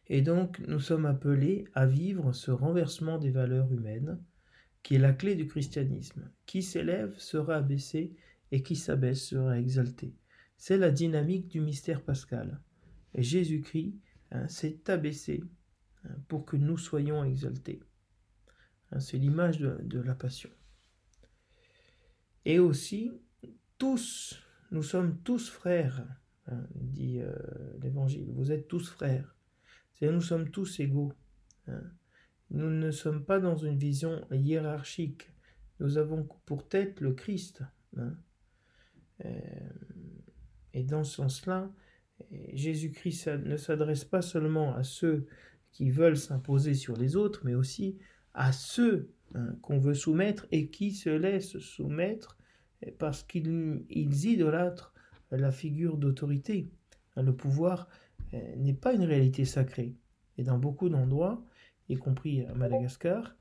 Et 0.08 0.22
donc, 0.22 0.60
nous 0.68 0.80
sommes 0.80 1.06
appelés 1.06 1.66
à 1.76 1.86
vivre 1.86 2.34
ce 2.34 2.50
renversement 2.50 3.20
des 3.20 3.30
valeurs 3.30 3.72
humaines, 3.72 4.20
qui 4.82 4.96
est 4.96 5.00
la 5.00 5.14
clé 5.14 5.36
du 5.36 5.46
christianisme. 5.46 6.32
Qui 6.48 6.64
s'élève 6.64 7.16
sera 7.18 7.58
abaissé, 7.58 8.16
et 8.52 8.64
qui 8.64 8.76
s'abaisse 8.76 9.28
sera 9.28 9.60
exalté. 9.60 10.16
C'est 10.58 10.78
la 10.78 10.92
dynamique 10.92 11.48
du 11.48 11.62
mystère 11.62 12.04
pascal. 12.04 12.60
Jésus-Christ 13.16 13.96
hein, 14.32 14.48
s'est 14.48 14.90
abaissé 14.90 15.44
hein, 16.04 16.16
pour 16.28 16.46
que 16.46 16.58
nous 16.58 16.78
soyons 16.78 17.24
exaltés. 17.24 17.82
Hein, 18.92 19.00
c'est 19.00 19.18
l'image 19.18 19.60
de, 19.60 20.00
la 20.00 20.16
passion. 20.16 20.50
Et 22.46 22.60
aussi, 22.60 23.12
tous 23.78 24.42
nous 24.72 24.84
sommes 24.84 25.18
tous 25.24 25.50
frères, 25.50 26.06
dit 26.76 27.22
euh, 27.22 27.34
l'Évangile. 27.82 28.32
Vous 28.34 28.52
êtes 28.52 28.68
tous 28.68 28.88
frères. 28.90 29.36
Nous 30.02 30.22
sommes 30.22 30.50
tous 30.50 30.80
égaux. 30.80 31.14
Nous 32.52 32.70
ne 32.70 32.92
sommes 32.92 33.26
pas 33.26 33.40
dans 33.40 33.58
une 33.58 33.78
vision 33.78 34.26
hiérarchique. 34.32 35.32
Nous 35.80 35.98
avons 35.98 36.28
pour 36.46 36.68
tête 36.68 37.02
le 37.02 37.14
Christ. 37.14 37.64
Euh, 39.26 39.40
et 40.74 40.84
dans 40.84 41.04
ce 41.04 41.18
sens-là, 41.18 41.72
Jésus-Christ 42.54 43.28
ne 43.28 43.58
s'adresse 43.58 44.04
pas 44.04 44.22
seulement 44.22 44.76
à 44.76 44.84
ceux 44.84 45.26
qui 45.72 45.90
veulent 45.90 46.18
s'imposer 46.18 46.74
sur 46.74 46.98
les 46.98 47.16
autres, 47.16 47.42
mais 47.46 47.56
aussi 47.56 47.98
à 48.34 48.52
ceux 48.52 49.10
qu'on 49.62 49.80
veut 49.80 49.94
soumettre 49.94 50.48
et 50.52 50.70
qui 50.70 50.92
se 50.92 51.10
laissent 51.10 51.58
soumettre 51.60 52.38
parce 52.98 53.24
qu'ils 53.24 53.86
idolâtrent 54.26 54.94
la 55.32 55.52
figure 55.52 55.98
d'autorité. 55.98 56.70
Le 57.16 57.36
pouvoir 57.36 57.88
euh, 58.34 58.56
n'est 58.58 58.74
pas 58.74 58.94
une 58.94 59.04
réalité 59.04 59.46
sacrée. 59.46 59.96
Et 60.38 60.44
dans 60.44 60.58
beaucoup 60.58 60.90
d'endroits, 60.90 61.44
y 61.90 61.96
compris 61.96 62.46
à 62.46 62.54
Madagascar, 62.54 63.36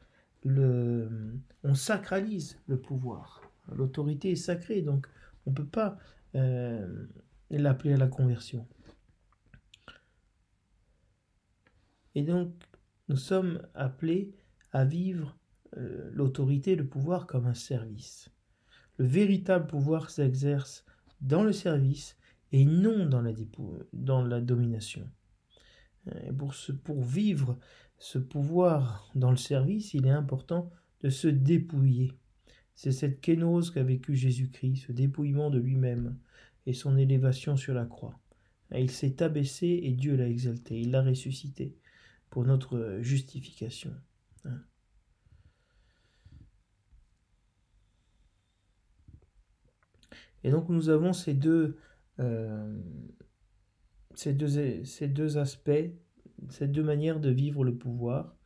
on 0.45 1.75
sacralise 1.75 2.59
le 2.67 2.81
pouvoir. 2.81 3.43
L'autorité 3.73 4.33
est 4.33 4.37
sacrée, 4.37 4.83
donc 4.83 5.07
on 5.49 5.51
ne 5.51 5.57
peut 5.57 5.67
pas 5.67 5.97
euh, 6.35 7.07
l'appeler 7.51 7.95
à 7.95 7.97
la 7.97 8.07
conversion. 8.07 8.69
Et 12.15 12.23
donc, 12.23 12.53
nous 13.09 13.17
sommes 13.17 13.67
appelés 13.75 14.35
à 14.73 14.85
vivre 14.85 15.39
euh, 15.79 16.11
l'autorité, 16.13 16.77
le 16.77 16.87
pouvoir 16.87 17.27
comme 17.27 17.47
un 17.47 17.55
service. 17.55 18.31
Le 18.99 19.07
véritable 19.07 19.67
pouvoir 19.67 20.11
s'exerce 20.11 20.85
dans 21.23 21.43
le 21.43 21.53
service 21.53 22.19
et 22.53 22.67
non 22.67 23.07
dans 23.07 23.23
la, 23.23 23.33
dans 23.95 24.23
la 24.23 24.43
domination. 24.43 25.11
Pour, 26.39 26.55
pour 26.85 27.03
vivre 27.03 27.59
ce 27.99 28.19
pouvoir 28.19 29.11
dans 29.15 29.31
le 29.31 29.37
service, 29.37 29.93
il 29.93 30.07
est 30.07 30.11
important 30.11 30.71
de 31.03 31.11
se 31.11 31.29
dépouiller. 31.29 32.13
C'est 32.79 32.93
cette 32.93 33.21
kénose 33.21 33.73
qu'a 33.73 33.83
vécu 33.83 34.15
Jésus-Christ, 34.15 34.87
ce 34.87 34.93
dépouillement 34.93 35.51
de 35.51 35.59
lui-même 35.59 36.17
et 36.65 36.73
son 36.73 36.97
élévation 36.97 37.57
sur 37.57 37.75
la 37.75 37.85
croix. 37.85 38.21
il 38.71 38.93
s'est 38.93 39.21
abaissé 39.21 39.67
et 39.83 39.91
Dieu 39.95 40.15
l'a 40.15 40.29
exalté, 40.29 40.81
il 40.81 40.93
l'a 40.93 41.03
ressuscité 41.03 41.75
pour 42.31 42.45
notre 42.45 42.99
justification. 43.01 43.93
Hein. 44.45 44.61
Et 50.45 50.53
donc 50.53 50.69
nous 50.69 50.89
avons 50.89 51.13
ces 51.13 51.35
deux, 51.35 51.79
euh, 52.21 52.81
ces 54.15 54.35
deux, 54.35 54.85
ces 54.85 55.09
deux 55.09 55.37
aspects, 55.37 55.91
ces 56.49 56.69
deux 56.69 56.85
manières 56.85 57.19
de 57.19 57.31
vivre 57.31 57.65
le 57.65 57.75
pouvoir, 57.75 58.37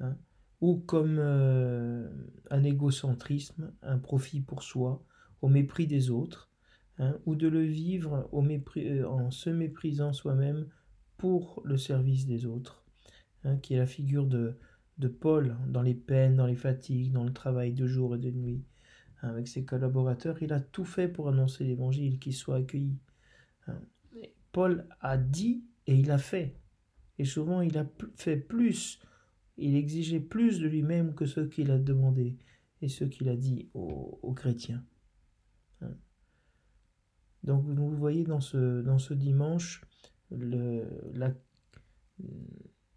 hein, 0.00 0.18
ou 0.60 0.76
comme 0.76 1.16
euh, 1.18 2.08
un 2.50 2.62
égocentrisme, 2.64 3.72
un 3.82 3.98
profit 3.98 4.40
pour 4.40 4.62
soi, 4.62 5.02
au 5.42 5.48
mépris 5.48 5.86
des 5.86 6.10
autres, 6.10 6.50
hein, 6.98 7.16
ou 7.26 7.34
de 7.34 7.48
le 7.48 7.62
vivre 7.62 8.28
au 8.32 8.42
mépris, 8.42 8.88
euh, 8.88 9.08
en 9.08 9.30
se 9.30 9.50
méprisant 9.50 10.12
soi-même 10.12 10.66
pour 11.16 11.62
le 11.64 11.76
service 11.76 12.26
des 12.26 12.46
autres, 12.46 12.84
hein, 13.44 13.56
qui 13.58 13.74
est 13.74 13.78
la 13.78 13.86
figure 13.86 14.26
de, 14.26 14.56
de 14.98 15.08
Paul 15.08 15.56
dans 15.68 15.82
les 15.82 15.94
peines, 15.94 16.36
dans 16.36 16.46
les 16.46 16.56
fatigues, 16.56 17.12
dans 17.12 17.24
le 17.24 17.32
travail 17.32 17.72
de 17.72 17.86
jour 17.86 18.14
et 18.14 18.18
de 18.18 18.30
nuit, 18.30 18.62
avec 19.22 19.48
ses 19.48 19.64
collaborateurs, 19.64 20.42
il 20.42 20.52
a 20.52 20.60
tout 20.60 20.84
fait 20.84 21.08
pour 21.08 21.28
annoncer 21.28 21.64
l'évangile, 21.64 22.18
qu'il 22.18 22.34
soit 22.34 22.56
accueilli. 22.56 22.96
Hein. 23.66 23.78
Paul 24.52 24.86
a 25.00 25.16
dit 25.16 25.64
et 25.86 25.94
il 25.94 26.10
a 26.10 26.18
fait. 26.18 26.56
Et 27.18 27.24
souvent, 27.24 27.60
il 27.60 27.76
a 27.76 27.86
fait 28.16 28.36
plus, 28.36 29.00
il 29.60 29.76
exigeait 29.76 30.20
plus 30.20 30.58
de 30.58 30.66
lui-même 30.66 31.14
que 31.14 31.26
ce 31.26 31.40
qu'il 31.40 31.70
a 31.70 31.78
demandé 31.78 32.36
et 32.82 32.88
ce 32.88 33.04
qu'il 33.04 33.28
a 33.28 33.36
dit 33.36 33.68
aux, 33.74 34.32
chrétiens. 34.34 34.84
Hein. 35.82 35.94
Donc, 37.44 37.64
vous 37.64 37.96
voyez 37.96 38.24
dans 38.24 38.40
ce, 38.40 38.80
dans 38.82 38.98
ce 38.98 39.14
dimanche 39.14 39.82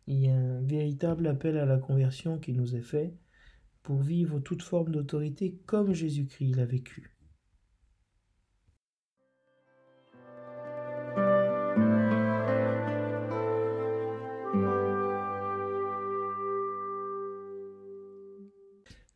il 0.07 0.19
y 0.19 0.27
a 0.29 0.35
un 0.35 0.61
véritable 0.61 1.27
appel 1.27 1.57
à 1.57 1.65
la 1.65 1.77
conversion 1.77 2.39
qui 2.39 2.53
nous 2.53 2.75
est 2.75 2.81
fait 2.81 3.15
pour 3.81 4.01
vivre 4.01 4.39
toute 4.39 4.61
forme 4.61 4.91
d'autorité 4.91 5.59
comme 5.65 5.93
Jésus-Christ 5.93 6.55
l'a 6.55 6.65
vécu. 6.65 7.12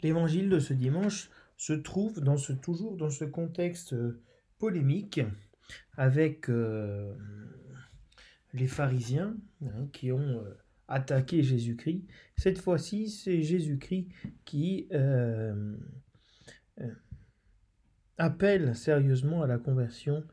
L'évangile 0.01 0.49
de 0.49 0.59
ce 0.59 0.73
dimanche 0.73 1.29
se 1.57 1.73
trouve 1.73 2.21
dans 2.21 2.37
ce, 2.37 2.53
toujours 2.53 2.95
dans 2.97 3.09
ce 3.09 3.25
contexte 3.25 3.95
polémique 4.59 5.21
avec 5.95 6.49
euh, 6.49 7.13
les 8.53 8.67
pharisiens 8.67 9.35
hein, 9.63 9.87
qui 9.91 10.11
ont 10.11 10.19
euh, 10.19 10.57
attaqué 10.87 11.43
Jésus-Christ. 11.43 12.05
Cette 12.37 12.59
fois-ci, 12.59 13.09
c'est 13.09 13.41
Jésus-Christ 13.41 14.07
qui 14.45 14.87
euh, 14.91 15.75
appelle 18.17 18.75
sérieusement 18.75 19.41
à 19.41 19.47
la 19.47 19.57
conversion 19.57 20.23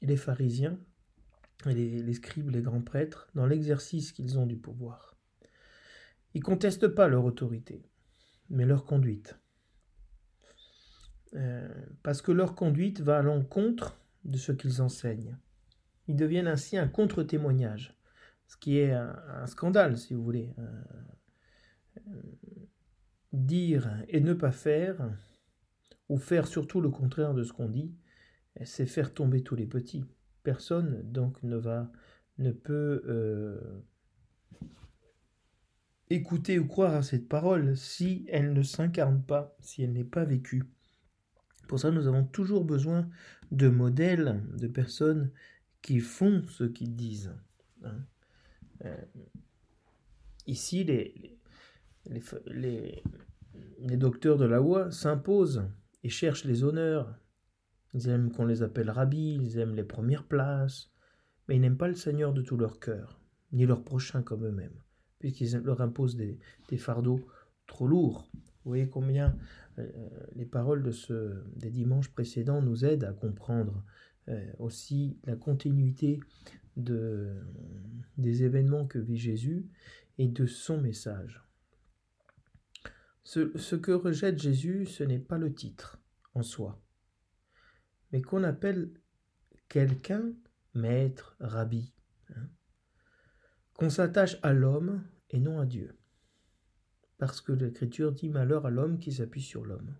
les 0.00 0.16
pharisiens, 0.16 0.78
les, 1.66 2.02
les 2.02 2.14
scribes, 2.14 2.48
les 2.48 2.62
grands 2.62 2.80
prêtres, 2.80 3.28
dans 3.34 3.44
l'exercice 3.44 4.12
qu'ils 4.12 4.38
ont 4.38 4.46
du 4.46 4.56
pouvoir. 4.56 5.18
Ils 6.32 6.38
ne 6.38 6.44
contestent 6.44 6.88
pas 6.88 7.08
leur 7.08 7.26
autorité, 7.26 7.82
mais 8.50 8.66
leur 8.66 8.84
conduite. 8.84 9.38
Euh, 11.34 11.68
parce 12.02 12.22
que 12.22 12.32
leur 12.32 12.54
conduite 12.54 13.00
va 13.00 13.18
à 13.18 13.22
l'encontre 13.22 14.00
de 14.24 14.36
ce 14.36 14.52
qu'ils 14.52 14.82
enseignent. 14.82 15.36
Ils 16.08 16.16
deviennent 16.16 16.48
ainsi 16.48 16.76
un 16.76 16.88
contre-témoignage, 16.88 17.96
ce 18.48 18.56
qui 18.56 18.78
est 18.78 18.92
un, 18.92 19.46
scandale, 19.46 19.96
si 19.96 20.12
vous 20.12 20.24
voulez. 20.24 20.52
Euh, 20.58 20.82
dire 23.32 24.02
et 24.08 24.20
ne 24.20 24.34
pas 24.34 24.50
faire, 24.50 25.08
ou 26.08 26.18
faire 26.18 26.48
surtout 26.48 26.80
le 26.80 26.90
contraire 26.90 27.34
de 27.34 27.44
ce 27.44 27.52
qu'on 27.52 27.68
dit, 27.68 27.94
c'est 28.64 28.86
faire 28.86 29.14
tomber 29.14 29.42
tous 29.42 29.54
les 29.54 29.66
petits. 29.66 30.04
Personne 30.42 31.00
donc 31.04 31.42
ne 31.42 31.56
va, 31.56 31.92
ne 32.38 32.50
peut 32.50 33.02
euh, 33.06 33.60
écouter 36.10 36.58
ou 36.58 36.66
croire 36.66 36.94
à 36.94 37.02
cette 37.02 37.28
parole 37.28 37.76
si 37.76 38.26
elle 38.28 38.52
ne 38.52 38.62
s'incarne 38.62 39.22
pas, 39.22 39.56
si 39.60 39.82
elle 39.82 39.92
n'est 39.92 40.04
pas 40.04 40.24
vécue. 40.24 40.64
Pour 41.68 41.78
ça, 41.78 41.90
nous 41.90 42.08
avons 42.08 42.24
toujours 42.24 42.64
besoin 42.64 43.08
de 43.52 43.68
modèles, 43.68 44.42
de 44.56 44.66
personnes 44.66 45.30
qui 45.82 46.00
font 46.00 46.42
ce 46.48 46.64
qu'ils 46.64 46.96
disent. 46.96 47.32
Hein. 47.84 47.96
Euh, 48.84 48.96
ici, 50.46 50.84
les, 50.84 51.36
docteurs 53.96 54.36
de 54.36 54.46
la 54.46 54.56
loi 54.58 54.90
s'imposent 54.90 55.64
et 56.02 56.08
cherchent 56.08 56.44
les 56.44 56.64
honneurs. 56.64 57.14
Ils 57.94 58.08
aiment 58.08 58.30
qu'on 58.32 58.46
les 58.46 58.62
appelle 58.62 58.90
rabbis, 58.90 59.38
ils 59.40 59.58
aiment 59.58 59.74
les 59.74 59.84
premières 59.84 60.24
places, 60.24 60.90
mais 61.46 61.56
ils 61.56 61.60
n'aiment 61.60 61.76
pas 61.76 61.88
le 61.88 61.94
Seigneur 61.94 62.32
de 62.32 62.42
tout 62.42 62.56
leur 62.56 62.78
cœur, 62.78 63.20
ni 63.52 63.66
leur 63.66 63.84
prochain 63.84 64.22
comme 64.22 64.46
eux-mêmes, 64.46 64.80
puisqu'ils 65.20 65.56
leur 65.58 65.80
imposent 65.80 66.16
des, 66.16 66.38
fardeaux 66.76 67.20
trop 67.66 67.86
lourds. 67.86 68.28
Vous 68.64 68.70
voyez 68.72 68.88
combien 68.88 69.36
euh, 69.78 69.86
les 70.34 70.46
paroles 70.46 70.82
de 70.82 70.90
ce, 70.90 71.44
des 71.54 71.70
dimanches 71.70 72.10
précédents 72.10 72.60
nous 72.60 72.84
aident 72.84 73.04
à 73.04 73.12
comprendre 73.12 73.84
euh, 74.28 74.52
aussi 74.58 75.18
la 75.24 75.36
continuité 75.36 76.18
de, 76.76 77.36
des 78.18 78.42
événements 78.42 78.86
que 78.86 78.98
vit 78.98 79.16
Jésus 79.16 79.68
et 80.18 80.26
de 80.26 80.46
son 80.46 80.80
message. 80.80 81.42
Ce, 83.22 83.56
ce 83.56 83.76
que 83.76 83.92
rejette 83.92 84.38
Jésus, 84.38 84.86
ce 84.86 85.04
n'est 85.04 85.18
pas 85.18 85.38
le 85.38 85.52
titre 85.52 86.00
en 86.34 86.42
soi, 86.42 86.82
mais 88.12 88.22
qu'on 88.22 88.42
appelle 88.42 88.90
quelqu'un 89.68 90.32
maître, 90.74 91.36
rabbi, 91.40 91.92
hein, 92.34 92.48
qu'on 93.80 93.90
s'attache 93.90 94.36
à 94.42 94.52
l'homme 94.52 95.02
et 95.30 95.40
non 95.40 95.58
à 95.58 95.66
Dieu 95.66 95.96
parce 97.20 97.42
que 97.42 97.52
l'Écriture 97.52 98.12
dit 98.12 98.30
malheur 98.30 98.64
à 98.64 98.70
l'homme 98.70 98.98
qui 98.98 99.12
s'appuie 99.12 99.42
sur 99.42 99.64
l'homme. 99.64 99.94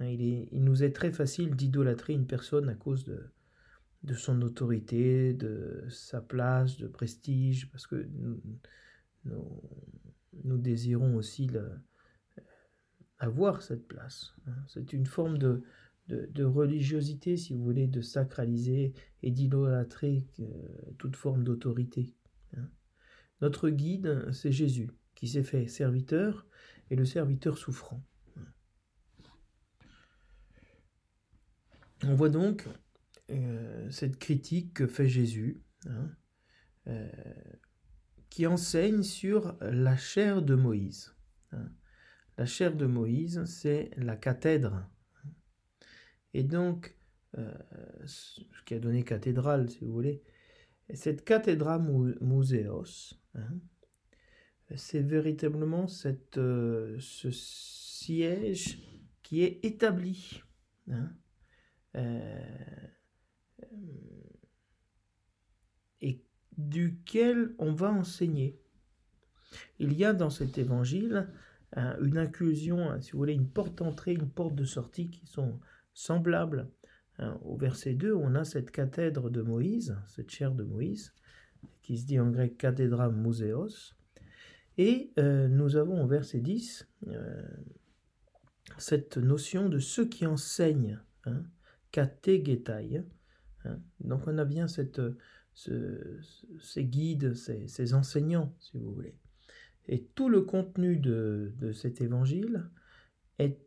Hein, 0.00 0.06
il, 0.06 0.64
nous 0.64 0.82
est 0.82 0.92
très 0.92 1.12
facile 1.12 1.54
d'idolâtrer 1.54 2.14
une 2.14 2.26
personne 2.26 2.70
à 2.70 2.74
cause 2.74 3.04
de, 3.04 4.14
son 4.14 4.40
autorité, 4.40 5.34
de 5.34 5.84
sa 5.90 6.22
place, 6.22 6.78
de 6.78 6.86
prestige, 6.86 7.70
parce 7.70 7.86
que 7.86 8.08
nous, 9.24 10.58
désirons 10.58 11.16
aussi 11.16 11.50
avoir 13.18 13.60
cette 13.60 13.86
place. 13.86 14.34
Hein. 14.46 14.56
C'est 14.68 14.94
une 14.94 15.06
forme 15.06 15.36
de, 15.36 15.62
de, 16.08 16.30
de, 16.32 16.44
religiosité, 16.44 17.36
si 17.36 17.52
vous 17.52 17.62
voulez, 17.62 17.88
de 17.88 18.00
sacraliser 18.00 18.94
et 19.22 19.30
d'idolâtrer 19.30 20.26
euh, 20.40 20.44
toute 20.96 21.16
forme 21.16 21.44
d'autorité. 21.44 22.14
Hein. 22.56 22.70
Notre 23.40 23.68
guide, 23.70 24.30
c'est 24.32 24.52
Jésus 24.52 24.90
qui 25.14 25.28
s'est 25.28 25.42
fait 25.42 25.66
serviteur 25.68 26.46
et 26.90 26.96
le 26.96 27.04
serviteur 27.04 27.58
souffrant. 27.58 28.02
On 32.02 32.14
voit 32.14 32.28
donc 32.28 32.68
euh, 33.30 33.90
cette 33.90 34.18
critique 34.18 34.74
que 34.74 34.86
fait 34.86 35.08
Jésus, 35.08 35.62
hein, 35.86 36.10
euh, 36.88 37.08
qui 38.28 38.46
enseigne 38.46 39.02
sur 39.02 39.56
la 39.60 39.96
chair 39.96 40.42
de 40.42 40.54
Moïse. 40.54 41.14
Hein. 41.52 41.70
La 42.36 42.46
chair 42.46 42.76
de 42.76 42.84
Moïse, 42.84 43.44
c'est 43.44 43.90
la 43.96 44.16
cathèdre. 44.16 44.86
Et 46.34 46.42
donc, 46.42 46.96
euh, 47.38 47.56
ce 48.06 48.40
qui 48.66 48.74
a 48.74 48.80
donné 48.80 49.04
cathédrale, 49.04 49.70
si 49.70 49.84
vous 49.84 49.92
voulez, 49.92 50.22
cette 50.92 51.24
cathédra 51.24 51.78
muséos, 51.78 53.14
hein, 53.34 53.58
c'est 54.76 55.00
véritablement 55.00 55.86
euh, 56.36 56.96
ce 57.00 57.30
siège 57.30 58.78
qui 59.22 59.42
est 59.42 59.64
établi 59.64 60.42
hein, 60.90 61.10
euh, 61.96 62.88
et 66.00 66.22
duquel 66.58 67.54
on 67.58 67.72
va 67.72 67.90
enseigner. 67.90 68.60
Il 69.78 69.92
y 69.92 70.04
a 70.04 70.12
dans 70.12 70.30
cet 70.30 70.58
évangile 70.58 71.30
une 71.76 72.18
inclusion, 72.18 72.90
hein, 72.90 73.00
si 73.00 73.12
vous 73.12 73.18
voulez, 73.18 73.32
une 73.32 73.48
porte 73.48 73.78
d'entrée, 73.78 74.12
une 74.12 74.30
porte 74.30 74.54
de 74.54 74.64
sortie 74.64 75.10
qui 75.10 75.26
sont 75.26 75.58
semblables. 75.92 76.70
Hein. 77.18 77.38
au 77.44 77.56
verset 77.56 77.94
2, 77.94 78.14
on 78.14 78.34
a 78.34 78.44
cette 78.44 78.70
cathèdre 78.70 79.30
de 79.30 79.42
Moïse, 79.42 79.96
cette 80.08 80.30
chaire 80.30 80.54
de 80.54 80.64
Moïse, 80.64 81.12
qui 81.82 81.98
se 81.98 82.06
dit 82.06 82.18
en 82.18 82.30
grec 82.30 82.58
cathédra 82.58 83.10
muséos, 83.10 83.94
et 84.78 85.12
euh, 85.18 85.46
nous 85.48 85.76
avons 85.76 86.02
au 86.02 86.06
verset 86.06 86.40
10 86.40 86.88
euh, 87.08 87.42
cette 88.78 89.18
notion 89.18 89.68
de 89.68 89.78
ceux 89.78 90.08
qui 90.08 90.26
enseignent, 90.26 91.00
hein. 91.26 91.44
Hein. 93.64 93.78
Donc 94.00 94.26
on 94.26 94.36
a 94.38 94.44
bien 94.44 94.66
ces 94.66 94.90
guides, 96.78 97.34
ces, 97.34 97.94
enseignants, 97.94 98.54
si 98.58 98.78
vous 98.78 98.92
voulez. 98.92 99.14
Et 99.86 100.02
tout 100.14 100.28
le 100.28 100.40
contenu 100.40 100.96
de, 100.96 101.52
cet 101.72 102.00
évangile 102.00 102.68
est 103.38 103.60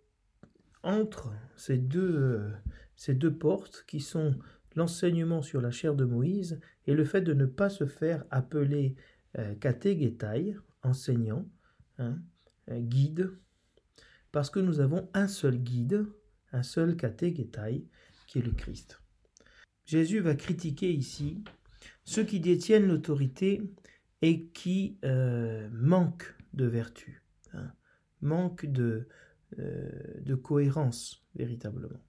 entre 0.84 1.32
ces 1.56 1.78
deux, 1.78 2.52
ces 2.98 3.14
deux 3.14 3.34
portes 3.34 3.86
qui 3.88 4.02
sont 4.02 4.36
l'enseignement 4.76 5.42
sur 5.42 5.62
la 5.62 5.72
chair 5.72 5.96
de 5.96 6.04
Moïse 6.04 6.60
et 6.86 6.94
le 6.94 7.06
fait 7.06 7.22
de 7.22 7.34
ne 7.34 7.46
pas 7.46 7.70
se 7.70 7.86
faire 7.86 8.26
appeler 8.30 8.96
euh, 9.38 9.56
enseignant, 10.84 11.48
hein, 12.00 12.18
guide, 12.70 13.32
parce 14.32 14.50
que 14.50 14.60
nous 14.60 14.80
avons 14.80 15.10
un 15.14 15.28
seul 15.28 15.58
guide, 15.58 16.06
un 16.52 16.64
seul 16.64 16.96
catégetai, 16.96 17.86
qui 18.28 18.40
est 18.40 18.42
le 18.42 18.52
Christ. 18.52 19.02
Jésus 19.86 20.20
va 20.20 20.36
critiquer 20.36 20.92
ici 20.92 21.44
ceux 22.04 22.24
qui 22.24 22.40
détiennent 22.40 22.88
l'autorité 22.88 23.62
et 24.22 24.48
qui 24.48 24.98
euh, 25.06 25.70
manquent 25.72 26.36
de 26.54 26.66
vertu, 26.66 27.24
hein, 27.54 27.72
manquent 28.22 28.66
euh, 28.78 29.02
de 29.58 30.36
cohérence 30.36 31.26
véritablement. 31.36 32.00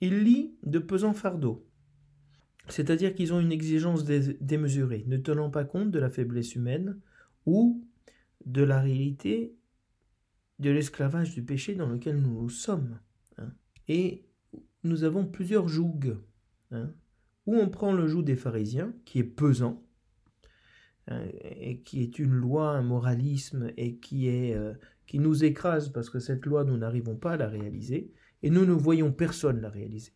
Il 0.00 0.22
lit 0.24 0.54
de 0.62 0.78
pesants 0.78 1.14
fardeaux, 1.14 1.66
c'est-à-dire 2.68 3.14
qu'ils 3.14 3.32
ont 3.32 3.40
une 3.40 3.52
exigence 3.52 4.04
démesurée, 4.04 5.04
ne 5.06 5.16
tenant 5.16 5.50
pas 5.50 5.64
compte 5.64 5.90
de 5.90 5.98
la 5.98 6.10
faiblesse 6.10 6.54
humaine 6.54 7.00
ou 7.46 7.84
de 8.44 8.62
la 8.62 8.80
réalité 8.80 9.56
de 10.58 10.70
l'esclavage 10.70 11.34
du 11.34 11.42
péché 11.42 11.74
dans 11.74 11.88
lequel 11.88 12.16
nous 12.16 12.48
sommes. 12.48 12.98
Hein. 13.38 13.52
Et 13.88 14.24
nous 14.84 15.04
avons 15.04 15.26
plusieurs 15.26 15.68
jougs. 15.68 16.16
Hein. 16.70 16.90
On 17.46 17.68
prend 17.68 17.92
le 17.92 18.06
joug 18.06 18.22
des 18.22 18.36
pharisiens, 18.36 18.94
qui 19.04 19.20
est 19.20 19.24
pesant, 19.24 19.84
hein, 21.08 21.22
et 21.42 21.80
qui 21.80 22.02
est 22.02 22.18
une 22.18 22.32
loi, 22.32 22.70
un 22.70 22.82
moralisme, 22.82 23.70
et 23.76 23.98
euh, 24.56 24.74
qui 25.06 25.18
nous 25.18 25.44
écrase 25.44 25.90
parce 25.90 26.10
que 26.10 26.18
cette 26.18 26.46
loi, 26.46 26.64
nous 26.64 26.76
n'arrivons 26.76 27.16
pas 27.16 27.32
à 27.32 27.36
la 27.36 27.48
réaliser, 27.48 28.12
et 28.46 28.50
nous 28.50 28.64
ne 28.64 28.72
voyons 28.72 29.10
personne 29.10 29.60
la 29.60 29.70
réaliser. 29.70 30.12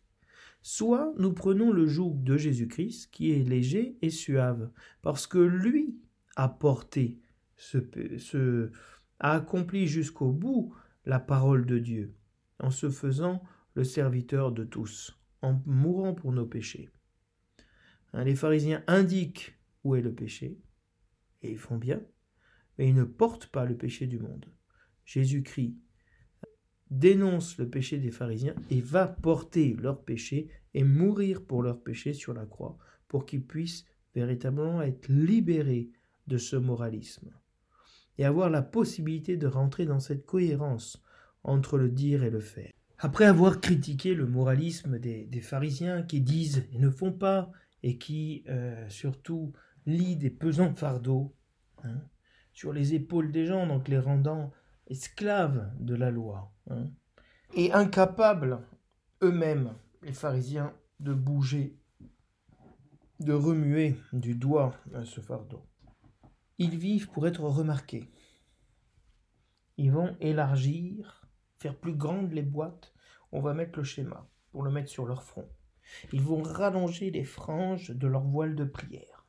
Soit 0.61 1.13
nous 1.17 1.33
prenons 1.33 1.73
le 1.73 1.85
joug 1.85 2.23
de 2.23 2.37
Jésus-Christ, 2.37 3.11
qui 3.11 3.33
est 3.33 3.43
léger 3.43 3.97
et 4.01 4.09
suave, 4.09 4.71
parce 5.01 5.27
que 5.27 5.37
lui 5.37 5.99
a 6.37 6.47
porté 6.47 7.19
ce, 7.57 8.71
a 9.19 9.33
accompli 9.33 9.85
jusqu'au 9.85 10.31
bout 10.31 10.73
la 11.03 11.19
parole 11.19 11.65
de 11.65 11.77
Dieu, 11.77 12.15
en 12.59 12.69
se 12.69 12.89
faisant 12.89 13.43
le 13.73 13.83
serviteur 13.83 14.53
de 14.53 14.63
tous, 14.63 15.19
en 15.41 15.61
mourant 15.65 16.13
pour 16.13 16.31
nos 16.31 16.45
péchés. 16.45 16.89
Hein, 18.13 18.23
les 18.23 18.35
pharisiens 18.35 18.81
indiquent 18.87 19.59
où 19.83 19.93
est 19.95 20.01
le 20.01 20.13
péché, 20.13 20.57
et 21.41 21.51
ils 21.51 21.59
font 21.59 21.77
bien, 21.77 22.01
mais 22.77 22.87
ils 22.87 22.95
ne 22.95 23.03
portent 23.03 23.47
pas 23.47 23.65
le 23.65 23.75
péché 23.75 24.07
du 24.07 24.19
monde. 24.19 24.45
Jésus-Christ 25.03 25.75
dénonce 26.91 27.57
le 27.57 27.69
péché 27.69 27.97
des 27.97 28.11
pharisiens 28.11 28.55
et 28.69 28.81
va 28.81 29.07
porter 29.07 29.75
leur 29.79 30.01
péché 30.03 30.49
et 30.73 30.83
mourir 30.83 31.41
pour 31.41 31.63
leur 31.63 31.81
péché 31.81 32.13
sur 32.13 32.33
la 32.33 32.45
croix, 32.45 32.77
pour 33.07 33.25
qu'ils 33.25 33.43
puissent 33.43 33.85
véritablement 34.13 34.81
être 34.81 35.07
libérés 35.07 35.89
de 36.27 36.37
ce 36.37 36.57
moralisme 36.57 37.31
et 38.17 38.25
avoir 38.25 38.49
la 38.49 38.61
possibilité 38.61 39.37
de 39.37 39.47
rentrer 39.47 39.85
dans 39.85 39.99
cette 39.99 40.25
cohérence 40.25 41.01
entre 41.43 41.77
le 41.77 41.89
dire 41.89 42.23
et 42.23 42.29
le 42.29 42.39
faire. 42.39 42.71
Après 42.99 43.25
avoir 43.25 43.61
critiqué 43.61 44.13
le 44.13 44.27
moralisme 44.27 44.99
des, 44.99 45.41
pharisiens 45.41 46.03
qui 46.03 46.21
disent 46.21 46.67
et 46.71 46.77
ne 46.77 46.89
font 46.89 47.11
pas, 47.11 47.51
et 47.81 47.97
qui 47.97 48.43
euh, 48.47 48.87
surtout 48.89 49.53
lient 49.87 50.17
des 50.17 50.29
pesants 50.29 50.75
fardeaux 50.75 51.33
hein, 51.83 51.99
sur 52.53 52.73
les 52.73 52.93
épaules 52.93 53.31
des 53.31 53.47
gens, 53.47 53.65
donc 53.65 53.87
les 53.87 53.97
rendant 53.97 54.51
esclaves 54.85 55.71
de 55.79 55.95
la 55.95 56.11
loi, 56.11 56.53
et 57.53 57.71
incapables 57.73 58.61
eux-mêmes, 59.21 59.73
les 60.01 60.13
pharisiens, 60.13 60.73
de 60.99 61.13
bouger, 61.13 61.77
de 63.19 63.33
remuer 63.33 63.95
du 64.13 64.35
doigt 64.35 64.75
ce 65.03 65.19
fardeau. 65.21 65.65
Ils 66.57 66.77
vivent 66.77 67.09
pour 67.09 67.27
être 67.27 67.41
remarqués. 67.41 68.09
Ils 69.77 69.91
vont 69.91 70.15
élargir, 70.19 71.27
faire 71.57 71.75
plus 71.75 71.93
grandes 71.93 72.31
les 72.33 72.43
boîtes. 72.43 72.93
On 73.31 73.41
va 73.41 73.53
mettre 73.53 73.79
le 73.79 73.83
schéma 73.83 74.29
pour 74.51 74.63
le 74.63 74.71
mettre 74.71 74.89
sur 74.89 75.05
leur 75.05 75.23
front. 75.23 75.49
Ils 76.13 76.21
vont 76.21 76.41
rallonger 76.41 77.09
les 77.09 77.23
franges 77.23 77.89
de 77.89 78.07
leur 78.07 78.23
voile 78.23 78.55
de 78.55 78.63
prière. 78.63 79.25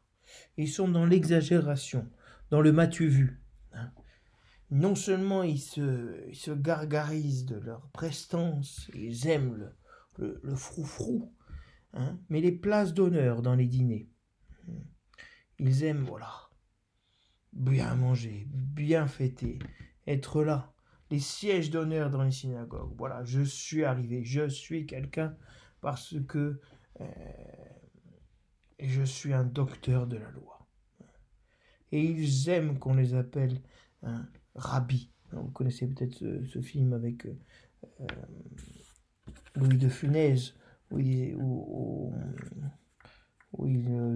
Ils 0.56 0.68
sont 0.68 0.88
dans 0.88 1.06
l'exagération, 1.06 2.08
dans 2.50 2.60
le 2.60 2.72
matu 2.72 3.08
vu. 3.08 3.42
Hein. 3.72 3.90
Non 4.72 4.94
seulement 4.94 5.42
ils 5.42 5.60
se, 5.60 6.30
se, 6.32 6.50
gargarisent 6.50 7.44
de 7.44 7.56
leur 7.56 7.90
prestance, 7.90 8.90
ils 8.94 9.28
aiment 9.28 9.70
le, 10.16 10.40
le, 10.42 10.56
froufrou, 10.56 11.30
hein, 11.92 12.18
mais 12.30 12.40
les 12.40 12.52
places 12.52 12.94
d'honneur 12.94 13.42
dans 13.42 13.54
les 13.54 13.66
dîners. 13.66 14.08
Ils 15.58 15.84
aiment, 15.84 16.04
voilà, 16.04 16.48
bien 17.52 17.94
manger, 17.96 18.46
bien 18.48 19.06
fêter, 19.06 19.58
être 20.06 20.42
là, 20.42 20.72
les 21.10 21.20
sièges 21.20 21.68
d'honneur 21.70 22.08
dans 22.08 22.22
les 22.22 22.32
synagogues. 22.32 22.94
Voilà, 22.96 23.22
je 23.24 23.42
suis 23.42 23.84
arrivé, 23.84 24.24
je 24.24 24.48
suis 24.48 24.86
quelqu'un 24.86 25.36
parce 25.82 26.14
que 26.26 26.62
euh, 26.98 27.04
je 28.80 29.02
suis 29.02 29.34
un 29.34 29.44
docteur 29.44 30.06
de 30.06 30.16
la 30.16 30.30
loi. 30.30 30.66
Et 31.90 32.02
ils 32.02 32.48
aiment 32.48 32.78
qu'on 32.78 32.94
les 32.94 33.12
appelle 33.12 33.60
un 34.02 34.26
rabbi. 34.54 35.10
Vous 35.32 35.50
connaissez 35.50 35.86
peut-être 35.86 36.18
ce, 36.18 36.60
film 36.60 36.92
avec 36.92 37.26
euh, 37.26 38.06
Louis 39.56 39.78
de 39.78 39.88
Funès, 39.88 40.54
où 40.90 40.98
il 40.98 41.36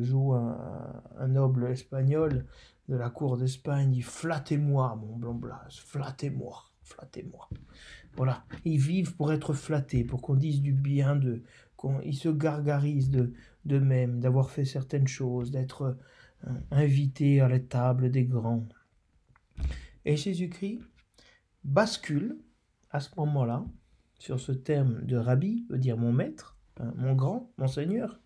joue 0.03 0.35
un, 0.35 1.29
noble 1.29 1.71
espagnol 1.71 2.47
de 2.89 2.97
la 2.97 3.11
cour 3.11 3.37
d'Espagne, 3.37 3.91
il 3.91 3.97
dit 3.97 4.03
flattez-moi, 4.03 4.97
mon 4.97 5.17
blanc 5.17 5.35
blas, 5.35 5.67
flattez-moi, 5.71 6.65
flattez-moi. 6.83 7.49
Voilà, 8.17 8.45
ils 8.65 8.79
vivent 8.79 9.17
pour 9.17 9.33
être 9.33 9.55
flattés, 9.55 10.05
pour 10.05 10.23
qu'on 10.23 10.35
dise 10.35 10.63
du 10.63 10.73
bien 10.73 11.17
d'eux, 11.17 11.43
qu'ils 11.81 12.17
se 12.17 12.29
gargarisent 12.29 13.11
de 13.11 13.33
d'eux-mêmes, 13.65 14.21
d'avoir 14.21 14.51
fait 14.51 14.65
certaines 14.65 15.09
choses, 15.09 15.51
d'être 15.51 15.99
euh, 16.47 16.55
invités 16.71 17.41
à 17.41 17.49
la 17.49 17.59
table 17.59 18.11
des 18.11 18.25
grands. 18.25 18.69
Et 20.07 20.17
Jésus-Christ 20.17 20.81
bascule 21.65 22.39
à 22.91 23.01
ce 23.01 23.11
moment-là 23.19 23.67
sur 24.19 24.41
ce 24.41 24.53
terme 24.53 25.05
de 25.05 25.17
rabbi, 25.17 25.67
veut 25.69 25.79
dire 25.79 25.99
mon 25.99 26.13
maître, 26.13 26.57
hein, 26.79 26.95
mon 26.97 27.15
grand, 27.15 27.53
mon 27.59 27.67
seigneur 27.69 28.19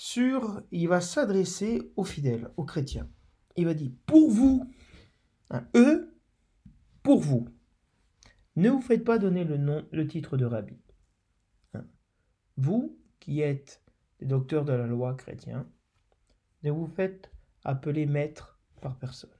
sur, 0.00 0.62
il 0.70 0.88
va 0.88 1.00
s'adresser 1.00 1.92
aux 1.96 2.04
fidèles, 2.04 2.50
aux 2.56 2.64
chrétiens. 2.64 3.10
Il 3.56 3.66
va 3.66 3.74
dire, 3.74 3.90
pour 4.06 4.30
vous, 4.30 4.72
hein, 5.50 5.66
eux, 5.76 6.16
pour 7.02 7.20
vous, 7.20 7.48
ne 8.56 8.70
vous 8.70 8.80
faites 8.80 9.04
pas 9.04 9.18
donner 9.18 9.44
le 9.44 9.56
nom, 9.56 9.86
le 9.92 10.06
titre 10.06 10.36
de 10.36 10.44
rabbi. 10.44 10.80
Hein. 11.74 11.84
Vous 12.56 12.98
qui 13.18 13.40
êtes 13.40 13.82
des 14.20 14.26
docteurs 14.26 14.64
de 14.64 14.72
la 14.72 14.86
loi 14.86 15.14
chrétien, 15.14 15.68
ne 16.62 16.70
vous 16.70 16.86
faites 16.86 17.30
appeler 17.64 18.06
maître 18.06 18.58
par 18.80 18.98
personne. 18.98 19.39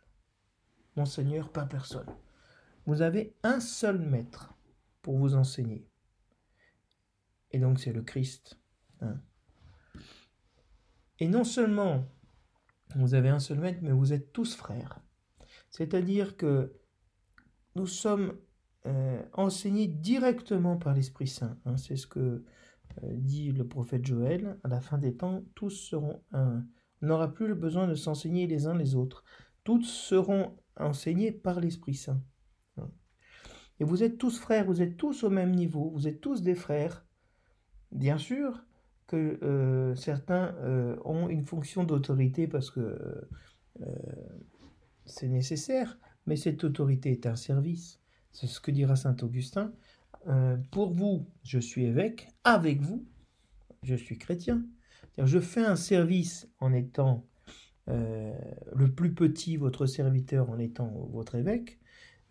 Monseigneur 0.96 1.50
par 1.50 1.68
personne. 1.68 2.08
Vous 2.86 3.02
avez 3.02 3.34
un 3.42 3.60
seul 3.60 3.98
maître 3.98 4.54
pour 5.02 5.16
vous 5.16 5.34
enseigner. 5.34 5.86
Et 7.52 7.58
donc 7.58 7.80
c'est 7.80 7.92
le 7.92 8.02
Christ. 8.02 8.58
Hein. 9.00 9.20
Et 11.18 11.28
non 11.28 11.44
seulement 11.44 12.06
vous 12.96 13.14
avez 13.14 13.28
un 13.28 13.38
seul 13.38 13.58
maître, 13.58 13.80
mais 13.82 13.92
vous 13.92 14.12
êtes 14.12 14.32
tous 14.32 14.54
frères. 14.54 15.00
C'est-à-dire 15.70 16.36
que 16.36 16.72
nous 17.76 17.86
sommes 17.86 18.36
euh, 18.86 19.22
enseignés 19.34 19.86
directement 19.86 20.76
par 20.76 20.94
l'Esprit 20.94 21.28
Saint. 21.28 21.58
Hein. 21.64 21.76
C'est 21.76 21.96
ce 21.96 22.06
que 22.06 22.44
euh, 23.02 23.14
dit 23.14 23.52
le 23.52 23.66
prophète 23.66 24.04
Joël. 24.06 24.58
À 24.64 24.68
la 24.68 24.80
fin 24.80 24.98
des 24.98 25.16
temps, 25.16 25.44
tous 25.54 25.70
seront 25.70 26.22
un. 26.32 26.64
On 27.02 27.06
n'aura 27.06 27.32
plus 27.32 27.46
le 27.46 27.54
besoin 27.54 27.86
de 27.86 27.94
s'enseigner 27.94 28.46
les 28.46 28.66
uns 28.66 28.74
les 28.74 28.94
autres. 28.94 29.24
Tous 29.64 29.82
seront 29.82 30.56
enseignés 30.76 31.32
par 31.32 31.60
l'Esprit 31.60 31.94
Saint. 31.94 32.22
Et 33.80 33.84
vous 33.84 34.02
êtes 34.02 34.18
tous 34.18 34.38
frères, 34.38 34.66
vous 34.66 34.82
êtes 34.82 34.98
tous 34.98 35.24
au 35.24 35.30
même 35.30 35.54
niveau, 35.54 35.90
vous 35.90 36.06
êtes 36.06 36.20
tous 36.20 36.42
des 36.42 36.54
frères. 36.54 37.06
Bien 37.92 38.18
sûr, 38.18 38.62
que 39.10 39.38
euh, 39.42 39.96
certains 39.96 40.54
euh, 40.60 40.96
ont 41.04 41.28
une 41.28 41.44
fonction 41.44 41.82
d'autorité 41.82 42.46
parce 42.46 42.70
que 42.70 43.26
euh, 43.80 43.86
c'est 45.04 45.26
nécessaire, 45.26 45.98
mais 46.26 46.36
cette 46.36 46.62
autorité 46.62 47.10
est 47.10 47.26
un 47.26 47.34
service. 47.34 48.00
C'est 48.30 48.46
ce 48.46 48.60
que 48.60 48.70
dira 48.70 48.94
saint 48.94 49.16
Augustin. 49.22 49.72
pour 50.70 50.92
vous, 50.92 51.26
je 51.42 51.58
suis 51.58 51.86
évêque, 51.86 52.28
avec 52.44 52.80
vous, 52.80 53.04
je 53.82 53.96
suis 53.96 54.16
chrétien. 54.16 54.62
Je 55.18 55.40
fais 55.40 55.64
un 55.64 55.74
service 55.74 56.48
en 56.60 56.72
étant 56.72 57.26
le 57.86 58.86
plus 58.94 59.14
petit, 59.14 59.56
votre 59.56 59.86
serviteur, 59.86 60.50
en 60.50 60.58
étant 60.58 61.08
votre 61.12 61.34
évêque, 61.34 61.78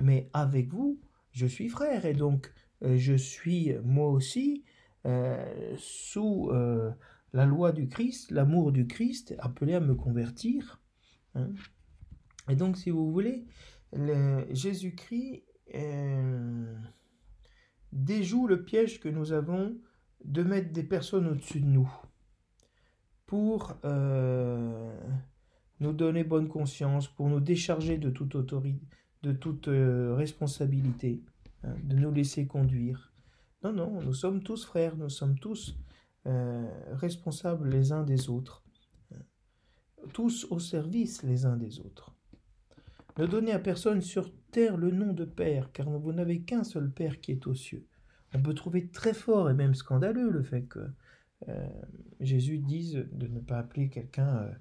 mais 0.01 0.29
avec 0.33 0.69
vous, 0.69 0.99
je 1.31 1.45
suis 1.45 1.69
frère, 1.69 2.05
et 2.05 2.13
donc 2.13 2.53
je 2.81 3.13
suis 3.13 3.73
moi 3.83 4.09
aussi 4.09 4.63
euh, 5.05 5.75
sous 5.77 6.49
euh, 6.51 6.91
la 7.31 7.45
loi 7.45 7.71
du 7.71 7.87
Christ, 7.87 8.31
l'amour 8.31 8.71
du 8.71 8.85
Christ, 8.85 9.33
appelé 9.39 9.73
à 9.73 9.79
me 9.79 9.95
convertir. 9.95 10.81
Hein. 11.35 11.49
Et 12.49 12.55
donc, 12.55 12.77
si 12.77 12.89
vous 12.89 13.11
voulez, 13.11 13.45
Jésus-Christ 14.51 15.43
euh, 15.75 16.75
déjoue 17.93 18.47
le 18.47 18.63
piège 18.63 18.99
que 18.99 19.07
nous 19.07 19.31
avons 19.31 19.77
de 20.25 20.43
mettre 20.43 20.73
des 20.73 20.83
personnes 20.83 21.27
au-dessus 21.27 21.61
de 21.61 21.67
nous 21.67 21.89
pour 23.25 23.77
nous 25.79 25.93
donner 25.93 26.23
bonne 26.23 26.47
conscience, 26.47 27.07
pour 27.07 27.29
nous 27.29 27.39
décharger 27.39 27.97
de 27.97 28.09
toute 28.09 28.35
autorité, 28.35 28.85
de 29.23 29.31
toute 29.31 29.67
responsabilité, 29.67 31.21
hein, 31.63 31.75
de 31.83 31.95
nous 31.95 32.11
laisser 32.11 32.47
conduire. 32.47 33.11
Non, 33.63 33.73
non, 33.73 34.01
nous 34.01 34.13
sommes 34.13 34.41
tous 34.41 34.65
frères, 34.65 34.95
nous 34.95 35.09
sommes 35.09 35.37
tous 35.37 35.77
euh, 36.25 36.65
responsables 36.93 37.69
les 37.69 37.91
uns 37.91 38.03
des 38.03 38.29
autres, 38.29 38.63
tous 40.13 40.47
au 40.49 40.59
service 40.59 41.23
les 41.23 41.45
uns 41.45 41.57
des 41.57 41.79
autres. 41.79 42.15
Ne 43.17 43.25
donnez 43.25 43.51
à 43.51 43.59
personne 43.59 44.01
sur 44.01 44.31
terre 44.51 44.77
le 44.77 44.91
nom 44.91 45.11
de 45.11 45.25
Père, 45.25 45.71
car 45.73 45.89
vous 45.89 46.13
n'avez 46.13 46.41
qu'un 46.41 46.63
seul 46.63 46.89
Père 46.89 47.19
qui 47.19 47.33
est 47.33 47.47
aux 47.47 47.53
cieux. 47.53 47.85
On 48.33 48.41
peut 48.41 48.53
trouver 48.53 48.89
très 48.89 49.13
fort 49.13 49.49
et 49.49 49.53
même 49.53 49.75
scandaleux 49.75 50.29
le 50.29 50.43
fait 50.43 50.63
que 50.63 50.87
Jésus 52.19 52.59
dise 52.59 53.05
de 53.11 53.27
ne 53.27 53.39
pas 53.39 53.59
appeler 53.59 53.89
quelqu'un 53.89 54.51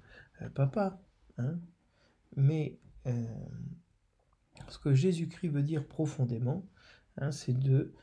papa. 0.54 1.00
Hein 1.38 1.58
Mais 2.36 2.78
ce 4.68 4.78
que 4.78 4.94
Jésus-Christ 4.94 5.48
veut 5.48 5.62
dire 5.62 5.86
profondément, 5.86 6.66
hein, 7.16 7.30
c'est 7.30 7.58
de 7.58 7.94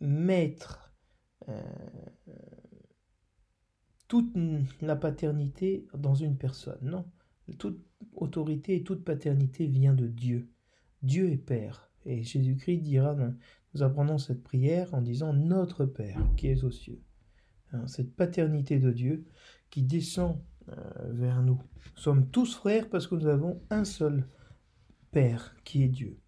mettre 0.00 0.92
toute 4.08 4.34
la 4.80 4.96
paternité 4.96 5.86
dans 5.96 6.14
une 6.14 6.36
personne. 6.36 6.78
Non, 6.82 7.06
toute 7.58 7.80
autorité 8.14 8.76
et 8.76 8.82
toute 8.82 9.04
paternité 9.04 9.66
vient 9.66 9.94
de 9.94 10.06
Dieu. 10.06 10.50
Dieu 11.02 11.30
est 11.30 11.36
Père. 11.36 11.90
Et 12.04 12.22
Jésus-Christ 12.22 12.78
dira, 12.78 13.14
nous 13.74 13.82
apprenons 13.82 14.18
cette 14.18 14.42
prière 14.42 14.94
en 14.94 15.02
disant 15.02 15.32
Notre 15.32 15.84
Père 15.84 16.20
qui 16.36 16.48
est 16.48 16.64
aux 16.64 16.70
cieux. 16.70 17.02
Hein, 17.72 17.86
cette 17.86 18.14
paternité 18.16 18.78
de 18.78 18.90
Dieu 18.90 19.26
qui 19.68 19.82
descend 19.82 20.32
euh, 20.36 20.57
vers 21.10 21.42
nous. 21.42 21.60
Nous 21.96 22.02
sommes 22.02 22.28
tous 22.30 22.54
frères 22.54 22.88
parce 22.88 23.06
que 23.06 23.14
nous 23.14 23.26
avons 23.26 23.60
un 23.70 23.84
seul 23.84 24.26
Père 25.10 25.56
qui 25.64 25.82
est 25.82 25.88
Dieu. 25.88 26.18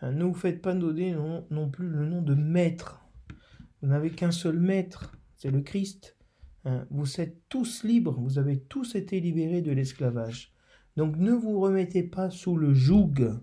Hein, 0.00 0.12
ne 0.12 0.24
vous 0.24 0.34
faites 0.34 0.62
pas 0.62 0.74
donner 0.74 1.12
non, 1.12 1.46
non 1.50 1.68
plus 1.68 1.88
le 1.88 2.04
nom 2.04 2.22
de 2.22 2.34
maître. 2.34 3.04
Vous 3.82 3.88
n'avez 3.88 4.10
qu'un 4.10 4.30
seul 4.30 4.58
maître, 4.58 5.16
c'est 5.34 5.50
le 5.50 5.60
Christ. 5.60 6.16
Hein, 6.64 6.86
vous 6.90 7.20
êtes 7.20 7.48
tous 7.48 7.84
libres, 7.84 8.18
vous 8.20 8.38
avez 8.38 8.60
tous 8.60 8.94
été 8.94 9.20
libérés 9.20 9.62
de 9.62 9.72
l'esclavage. 9.72 10.52
Donc 10.96 11.16
ne 11.16 11.32
vous 11.32 11.60
remettez 11.60 12.02
pas 12.02 12.30
sous 12.30 12.56
le 12.56 12.74
joug, 12.74 13.38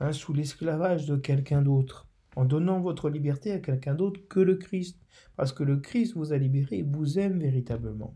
hein, 0.00 0.12
sous 0.12 0.32
l'esclavage 0.32 1.06
de 1.06 1.16
quelqu'un 1.16 1.62
d'autre, 1.62 2.08
en 2.36 2.44
donnant 2.44 2.80
votre 2.80 3.10
liberté 3.10 3.52
à 3.52 3.58
quelqu'un 3.58 3.94
d'autre 3.94 4.20
que 4.28 4.40
le 4.40 4.56
Christ, 4.56 5.00
parce 5.36 5.52
que 5.52 5.64
le 5.64 5.78
Christ 5.78 6.14
vous 6.14 6.32
a 6.32 6.38
libéré 6.38 6.78
et 6.78 6.82
vous 6.82 7.18
aime 7.18 7.40
véritablement. 7.40 8.14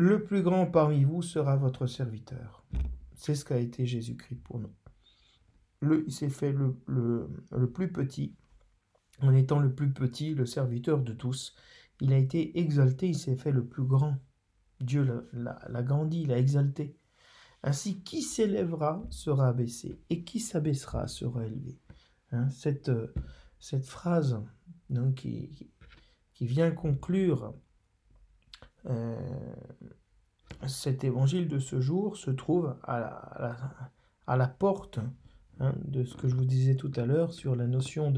Le 0.00 0.24
plus 0.24 0.40
grand 0.40 0.64
parmi 0.64 1.04
vous 1.04 1.20
sera 1.20 1.56
votre 1.56 1.86
serviteur. 1.86 2.64
C'est 3.12 3.34
ce 3.34 3.44
qu'a 3.44 3.58
été 3.58 3.84
Jésus-Christ 3.84 4.42
pour 4.42 4.58
nous. 4.58 4.72
Le, 5.80 6.04
il 6.06 6.10
s'est 6.10 6.30
fait 6.30 6.52
le, 6.52 6.74
le 6.86 7.70
plus 7.70 7.92
petit, 7.92 8.34
en 9.20 9.34
étant 9.34 9.58
le 9.58 9.74
plus 9.74 9.92
petit, 9.92 10.34
le 10.34 10.46
serviteur 10.46 11.02
de 11.02 11.12
tous, 11.12 11.54
il 12.00 12.14
a 12.14 12.16
été 12.16 12.58
exalté, 12.58 13.08
il 13.08 13.18
s'est 13.18 13.36
fait 13.36 13.52
le 13.52 13.66
plus 13.66 13.84
grand. 13.84 14.16
Dieu 14.80 15.28
l'a 15.34 15.82
grandi, 15.82 16.24
l'a 16.24 16.38
exalté. 16.38 16.96
Ainsi, 17.62 18.02
qui 18.02 18.22
s'élèvera 18.22 19.04
sera 19.10 19.48
abaissé, 19.48 20.00
et 20.08 20.24
qui 20.24 20.40
s'abaissera 20.40 21.08
sera 21.08 21.44
élevé. 21.44 21.78
Hein, 22.32 22.48
cette, 22.48 22.88
euh, 22.88 23.12
cette 23.58 23.84
phrase 23.84 24.42
donc, 24.88 25.16
qui, 25.16 25.70
qui, 26.32 26.46
vient 26.46 26.70
conclure 26.70 27.54
euh, 28.86 29.16
cet 30.66 31.04
évangile 31.04 31.48
de 31.48 31.58
ce 31.58 31.80
jour 31.80 32.16
se 32.16 32.30
trouve 32.30 32.76
à 32.82 33.56
la, 34.26 34.48
porte 34.48 34.98
hein, 35.58 35.74
de 35.84 36.04
ce 36.04 36.16
que 36.16 36.28
je 36.28 36.36
vous 36.36 36.44
disais 36.44 36.76
tout 36.76 36.92
à 36.96 37.06
l'heure 37.06 37.32
sur 37.32 37.56
la 37.56 37.66
notion 37.66 38.12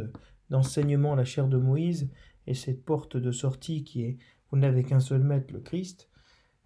d'enseignement 0.50 1.12
à 1.12 1.16
la 1.16 1.24
chair 1.24 1.48
de 1.48 1.56
Moïse 1.56 2.10
et 2.46 2.54
cette 2.54 2.84
porte 2.84 3.16
de 3.16 3.30
sortie 3.30 3.84
qui 3.84 4.02
est 4.02 4.18
Vous 4.50 4.58
n'avez 4.58 4.82
qu'un 4.82 5.00
seul 5.00 5.22
maître, 5.22 5.52
le 5.52 5.60
Christ, 5.60 6.08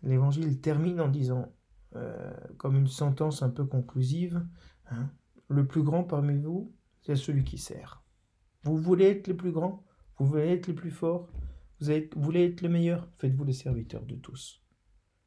l'évangile 0.03 0.61
termine 0.61 1.01
en 1.01 1.09
disant, 1.09 1.53
euh, 1.95 2.33
comme 2.57 2.77
une 2.77 2.89
sentence 2.89 3.43
un 3.43 3.51
peu 3.51 3.65
conclusive, 3.65 4.45
hein, 4.91 5.11
Le 5.49 5.67
plus 5.67 5.83
grand 5.83 6.05
parmi 6.05 6.41
vous, 6.41 6.73
c'est 7.03 7.17
celui 7.17 7.45
qui 7.45 7.59
sert. 7.59 8.03
Vous 8.65 8.77
voulez 8.77 9.07
être 9.07 9.29
le 9.29 9.37
plus 9.37 9.53
grand 9.53 9.85
Vous 10.19 10.27
voulez 10.27 10.49
être 10.49 10.67
le 10.67 10.75
plus 10.75 10.91
fort 10.91 11.29
vous, 11.81 11.93
voulez 12.17 12.45
être 12.45 12.63
le 12.63 12.69
meilleur? 12.69 13.09
Faites-vous 13.19 13.45
le 13.45 13.53
serviteur 13.53 14.03
de 14.03 14.17
tous. 14.17 14.63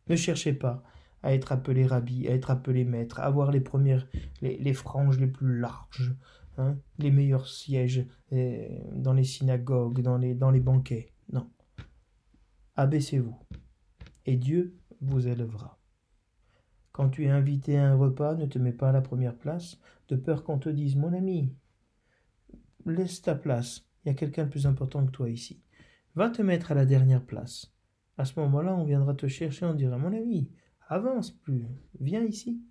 Ne 0.08 0.16
cherchez 0.16 0.54
pas 0.54 0.84
à 1.22 1.34
être 1.34 1.52
appelé 1.52 1.86
rabbi, 1.86 2.28
à 2.28 2.32
être 2.32 2.50
appelé 2.50 2.86
maître, 2.86 3.20
à 3.20 3.26
avoir 3.26 3.52
les 3.52 3.60
premières, 3.60 4.08
les 4.42 4.74
franges 4.74 5.20
les 5.20 5.28
plus 5.28 5.60
larges, 5.60 6.16
Hein, 6.60 6.78
les 6.98 7.10
meilleurs 7.10 7.48
sièges 7.48 8.06
euh, 8.34 8.68
dans 8.92 9.14
les 9.14 9.24
synagogues, 9.24 10.02
dans 10.02 10.18
les, 10.18 10.36
dans 10.36 10.52
les 10.52 10.60
banquets. 10.60 11.14
Non. 11.32 11.50
Abaissez-vous, 12.76 13.38
et 14.26 14.36
Dieu 14.36 14.78
vous 15.00 15.26
élèvera. 15.26 15.80
Quand 16.92 17.08
tu 17.08 17.24
es 17.24 17.30
invité 17.30 17.78
à 17.78 17.90
un 17.90 17.96
repas, 17.96 18.36
ne 18.36 18.46
te 18.46 18.60
mets 18.60 18.74
pas 18.74 18.90
à 18.90 18.92
la 18.92 19.00
première 19.00 19.38
place, 19.38 19.80
de 20.10 20.18
peur 20.18 20.44
qu'on 20.44 20.60
te 20.60 20.68
dise 20.68 20.98
Mon 20.98 21.14
ami, 21.14 21.56
laisse 22.86 23.22
ta 23.22 23.36
place, 23.36 23.88
il 24.04 24.10
y 24.10 24.12
a 24.12 24.16
quelqu'un 24.16 24.44
de 24.44 24.50
plus 24.50 24.68
important 24.68 25.06
que 25.06 25.12
toi 25.12 25.30
ici. 25.30 25.62
Va 26.20 26.30
te 26.30 26.42
mettre 26.42 26.74
à 26.74 26.76
la 26.76 26.86
dernière 26.86 27.24
place. 27.24 27.72
À 28.18 28.26
ce 28.26 28.38
moment-là, 28.42 28.76
on 28.76 28.84
viendra 28.84 29.14
te 29.14 29.30
chercher, 29.30 29.66
on 29.66 29.74
dira 29.74 29.98
Mon 29.98 30.12
ami, 30.12 30.50
avance 30.90 31.32
plus, 31.32 31.66
viens 32.02 32.26
ici. 32.26 32.62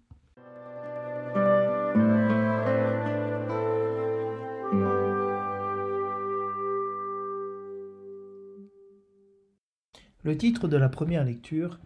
Le 10.24 10.36
titre 10.36 10.68
de 10.68 10.76
la 10.76 10.90
première 10.90 11.24
lecture 11.24 11.80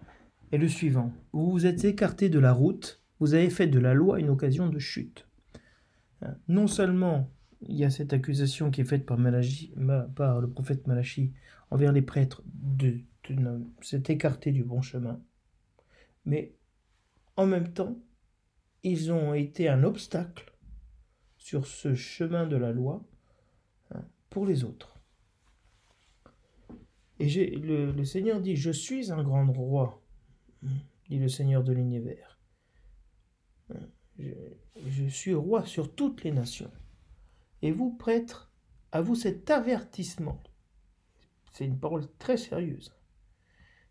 est 0.50 0.58
le 0.58 0.66
suivant. 0.66 1.12
Vous 1.32 1.48
vous 1.52 1.66
êtes 1.66 1.84
écarté 1.84 2.28
de 2.28 2.40
la 2.40 2.52
route, 2.52 3.00
vous 3.20 3.34
avez 3.34 3.50
fait 3.50 3.68
de 3.68 3.78
la 3.78 3.94
loi 3.94 4.18
une 4.18 4.30
occasion 4.30 4.68
de 4.68 4.80
chute. 4.80 5.28
Hein, 6.22 6.34
non 6.48 6.66
seulement 6.66 7.30
il 7.68 7.76
y 7.76 7.84
a 7.84 7.90
cette 7.90 8.12
accusation 8.12 8.70
qui 8.70 8.80
est 8.80 8.84
faite 8.84 9.06
par, 9.06 9.18
par 10.14 10.40
le 10.40 10.48
prophète 10.48 10.86
Malachi 10.86 11.32
envers 11.70 11.92
les 11.92 12.02
prêtres 12.02 12.42
de, 12.46 13.00
s'être 13.80 14.10
écarté 14.10 14.52
du 14.52 14.64
bon 14.64 14.82
chemin, 14.82 15.20
mais 16.24 16.54
en 17.36 17.46
même 17.46 17.72
temps, 17.72 17.96
ils 18.82 19.12
ont 19.12 19.32
été 19.32 19.68
un 19.68 19.84
obstacle 19.84 20.52
sur 21.38 21.66
ce 21.66 21.94
chemin 21.94 22.46
de 22.46 22.56
la 22.56 22.72
loi 22.72 23.02
hein, 23.94 24.04
pour 24.28 24.44
les 24.44 24.64
autres. 24.64 24.98
Et 27.18 27.28
le, 27.56 28.04
Seigneur 28.04 28.40
dit, 28.40 28.56
je 28.56 28.70
suis 28.70 29.12
un 29.12 29.22
grand 29.22 29.50
roi, 29.52 30.02
dit 31.08 31.18
le 31.18 31.28
Seigneur 31.28 31.62
de 31.62 31.72
l'univers. 31.72 32.38
Je, 34.18 34.32
je 34.88 35.04
suis 35.06 35.34
roi 35.34 35.64
sur 35.64 35.94
toutes 35.94 36.24
les 36.24 36.32
nations. 36.32 36.70
Et 37.62 37.70
vous, 37.70 37.92
prêtres, 37.92 38.52
à 38.90 39.00
vous 39.00 39.14
cet 39.14 39.50
avertissement. 39.50 40.42
C'est 41.52 41.64
une 41.64 41.78
parole 41.78 42.06
très 42.18 42.36
sérieuse. 42.36 42.94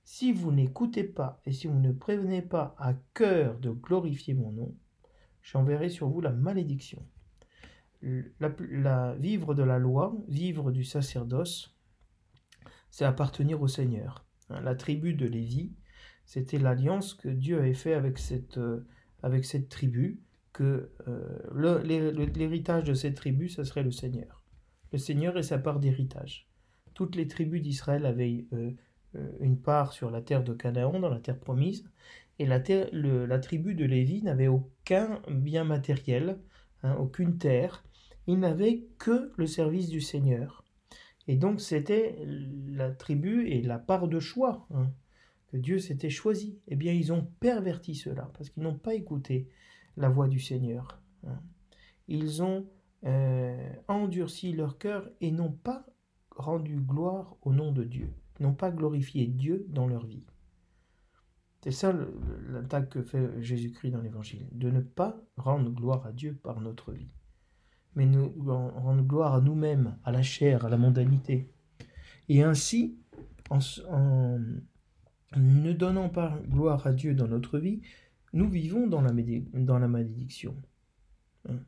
Si 0.03 0.33
vous 0.33 0.51
n'écoutez 0.51 1.03
pas 1.03 1.41
et 1.45 1.53
si 1.53 1.67
vous 1.67 1.79
ne 1.79 1.91
prévenez 1.91 2.41
pas 2.41 2.75
à 2.77 2.93
cœur 3.13 3.57
de 3.59 3.69
glorifier 3.69 4.33
mon 4.33 4.51
nom, 4.51 4.75
j'enverrai 5.41 5.89
sur 5.89 6.09
vous 6.09 6.21
la 6.21 6.31
malédiction. 6.31 7.05
la, 8.01 9.15
vivre 9.15 9.53
de 9.53 9.63
la 9.63 9.79
loi, 9.79 10.15
vivre 10.27 10.71
du 10.71 10.83
sacerdoce, 10.83 11.77
c'est 12.89 13.05
appartenir 13.05 13.61
au 13.61 13.67
Seigneur. 13.67 14.25
Hein, 14.49 14.61
la 14.61 14.75
tribu 14.75 15.13
de 15.13 15.25
Lévi, 15.25 15.73
c'était 16.25 16.59
l'alliance 16.59 17.13
que 17.13 17.29
Dieu 17.29 17.59
avait 17.59 17.73
fait 17.73 17.93
avec 17.93 18.17
cette, 18.17 18.57
euh, 18.57 18.85
avec 19.23 19.45
cette 19.45 19.69
tribu, 19.69 20.19
que 20.53 20.91
euh, 21.07 22.25
l'héritage 22.35 22.83
de 22.83 22.93
cette 22.93 23.15
tribu, 23.15 23.49
ce 23.49 23.63
serait 23.63 23.83
le 23.83 23.91
Seigneur. 23.91 24.43
Le 24.91 24.97
Seigneur 24.97 25.37
et 25.37 25.43
sa 25.43 25.57
part 25.57 25.79
d'héritage. 25.79 26.49
Toutes 26.93 27.15
les 27.15 27.27
tribus 27.27 27.61
d'Israël 27.61 28.05
avaient 28.05 28.45
euh, 28.53 28.71
une 29.39 29.59
part 29.59 29.93
sur 29.93 30.11
la 30.11 30.21
terre 30.21 30.43
de 30.43 30.53
Canaan, 30.53 30.99
dans 30.99 31.09
la 31.09 31.19
terre 31.19 31.39
promise, 31.39 31.89
et 32.39 32.45
la, 32.45 32.61
la 32.91 33.39
tribu 33.39 33.75
de 33.75 33.85
Lévi 33.85 34.23
n'avait 34.23 34.47
aucun 34.47 35.21
bien 35.29 35.63
matériel, 35.63 36.39
hein, 36.83 36.95
aucune 36.95 37.37
terre, 37.37 37.83
il 38.27 38.39
n'avait 38.39 38.85
que 38.97 39.31
le 39.37 39.47
service 39.47 39.89
du 39.89 40.01
Seigneur. 40.01 40.63
Et 41.27 41.35
donc 41.35 41.61
c'était 41.61 42.17
la 42.67 42.91
tribu 42.91 43.47
et 43.47 43.61
la 43.61 43.79
part 43.79 44.07
de 44.07 44.19
choix 44.19 44.67
hein, 44.73 44.91
que 45.51 45.57
Dieu 45.57 45.79
s'était 45.79 46.09
choisi. 46.09 46.59
Eh 46.67 46.75
bien, 46.75 46.93
ils 46.93 47.13
ont 47.13 47.27
perverti 47.39 47.95
cela 47.95 48.31
parce 48.37 48.49
qu'ils 48.49 48.63
n'ont 48.63 48.77
pas 48.77 48.95
écouté 48.95 49.47
la 49.97 50.09
voix 50.09 50.27
du 50.27 50.39
Seigneur. 50.39 51.01
Hein. 51.25 51.39
Ils 52.07 52.43
ont 52.43 52.67
euh, 53.05 53.73
endurci 53.87 54.53
leur 54.53 54.77
cœur 54.77 55.09
et 55.21 55.31
n'ont 55.31 55.51
pas 55.51 55.85
rendu 56.31 56.77
gloire 56.79 57.35
au 57.41 57.53
nom 57.53 57.71
de 57.71 57.83
Dieu, 57.83 58.13
n'ont 58.39 58.53
pas 58.53 58.71
glorifié 58.71 59.27
Dieu 59.27 59.65
dans 59.69 59.87
leur 59.87 60.05
vie. 60.05 60.25
C'est 61.63 61.71
ça 61.71 61.93
l'attaque 62.49 62.89
que 62.89 63.03
fait 63.03 63.41
Jésus-Christ 63.41 63.91
dans 63.91 64.01
l'Évangile, 64.01 64.47
de 64.51 64.71
ne 64.71 64.81
pas 64.81 65.21
rendre 65.37 65.69
gloire 65.69 66.05
à 66.07 66.11
Dieu 66.11 66.33
par 66.41 66.59
notre 66.59 66.91
vie 66.91 67.11
mais 67.95 68.05
nous 68.05 68.33
rendre 68.45 69.03
gloire 69.03 69.35
à 69.35 69.41
nous-mêmes, 69.41 69.97
à 70.03 70.11
la 70.11 70.21
chair, 70.21 70.65
à 70.65 70.69
la 70.69 70.77
mondanité. 70.77 71.51
Et 72.29 72.43
ainsi, 72.43 72.97
en, 73.49 73.59
ne 75.35 75.73
donnant 75.73 76.09
pas 76.09 76.39
gloire 76.49 76.87
à 76.87 76.93
Dieu 76.93 77.13
dans 77.13 77.27
notre 77.27 77.59
vie, 77.59 77.81
nous 78.33 78.49
vivons 78.49 78.87
dans 78.87 79.01
la, 79.01 79.87
malédiction. 79.87 80.55
Hein. 81.47 81.59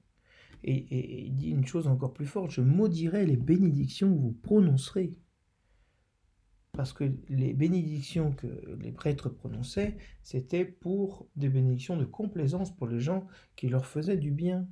Et, 0.64 1.26
il 1.26 1.36
dit 1.36 1.50
une 1.50 1.66
chose 1.66 1.88
encore 1.88 2.14
plus 2.14 2.26
forte, 2.26 2.52
je 2.52 2.62
maudirai 2.62 3.26
les 3.26 3.38
bénédictions 3.38 4.14
que 4.14 4.20
vous 4.20 4.32
prononcerez. 4.32 5.12
parce 6.72 6.94
que 6.94 7.04
les 7.30 7.54
bénédictions 7.54 8.32
que 8.32 8.78
les 8.80 8.92
prêtres 8.92 9.30
prononçaient, 9.30 9.98
c'était 10.22 10.66
pour 10.66 11.28
des 11.36 11.50
bénédictions 11.50 11.98
de 11.98 12.06
complaisance 12.06 12.76
pour 12.76 12.88
les 12.88 13.00
gens 13.00 13.28
qui 13.56 13.68
leur 13.68 13.86
faisaient 13.86 14.18
du 14.18 14.32
bien, 14.32 14.68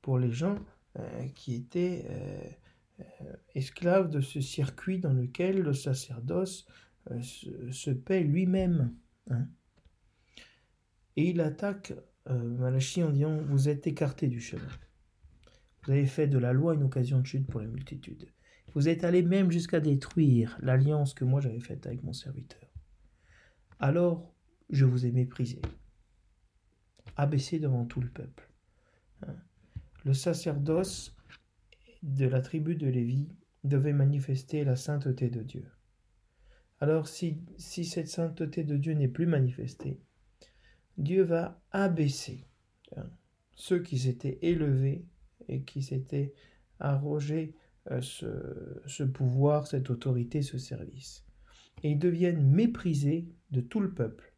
pour 0.00 0.18
les 0.18 0.32
gens 0.32 0.58
euh, 0.98 1.28
qui 1.34 1.54
étaient 1.54 2.06
euh, 2.08 2.50
euh, 3.00 3.36
esclaves 3.54 4.08
de 4.08 4.20
ce 4.20 4.40
circuit 4.40 4.98
dans 4.98 5.12
lequel 5.12 5.60
le 5.60 5.74
sacerdoce 5.74 6.66
se, 7.22 7.90
paie 7.90 8.22
lui-même. 8.22 8.94
Hein. 9.30 9.48
Et 11.18 11.30
il 11.30 11.40
attaque 11.40 11.94
Malachie 12.30 13.02
en 13.02 13.10
disant 13.10 13.38
Vous 13.38 13.68
êtes 13.68 13.88
écartés 13.88 14.28
du 14.28 14.40
chemin. 14.40 14.68
Vous 15.82 15.90
avez 15.90 16.06
fait 16.06 16.28
de 16.28 16.38
la 16.38 16.52
loi 16.52 16.74
une 16.74 16.84
occasion 16.84 17.18
de 17.18 17.26
chute 17.26 17.48
pour 17.48 17.60
la 17.60 17.66
multitude. 17.66 18.28
Vous 18.72 18.88
êtes 18.88 19.02
allé 19.02 19.22
même 19.22 19.50
jusqu'à 19.50 19.80
détruire 19.80 20.56
l'alliance 20.62 21.14
que 21.14 21.24
moi 21.24 21.40
j'avais 21.40 21.58
faite 21.58 21.88
avec 21.88 22.04
mon 22.04 22.12
serviteur. 22.12 22.70
Alors 23.80 24.32
je 24.70 24.84
vous 24.84 25.06
ai 25.06 25.10
méprisé, 25.10 25.60
abaissé 27.16 27.58
devant 27.58 27.84
tout 27.84 28.00
le 28.00 28.10
peuple. 28.10 28.48
Hein. 29.26 29.34
Le 30.04 30.14
sacerdoce 30.14 31.16
de 32.04 32.26
la 32.26 32.42
tribu 32.42 32.76
de 32.76 32.86
Lévi 32.86 33.26
devait 33.64 33.92
manifester 33.92 34.62
la 34.62 34.76
sainteté 34.76 35.30
de 35.30 35.42
Dieu. 35.42 35.68
Alors 36.78 37.08
si, 37.08 37.42
si 37.56 37.84
cette 37.84 38.06
sainteté 38.06 38.62
de 38.62 38.76
Dieu 38.76 38.92
n'est 38.92 39.08
plus 39.08 39.26
manifestée, 39.26 40.00
Dieu 40.98 41.22
va 41.22 41.62
abaisser 41.70 42.44
hein, 42.96 43.06
ceux 43.54 43.80
qui 43.80 43.98
s'étaient 43.98 44.38
élevés 44.42 45.06
et 45.48 45.62
qui 45.62 45.82
s'étaient 45.82 46.34
arrogés 46.80 47.54
euh, 47.90 48.00
ce, 48.02 49.02
pouvoir, 49.04 49.66
cette 49.66 49.90
autorité, 49.90 50.42
ce 50.42 50.58
service. 50.58 51.24
Et 51.82 51.92
ils 51.92 51.98
deviennent 51.98 52.44
méprisés 52.44 53.28
de 53.52 53.60
tout 53.60 53.80
le 53.80 53.94
peuple, 53.94 54.34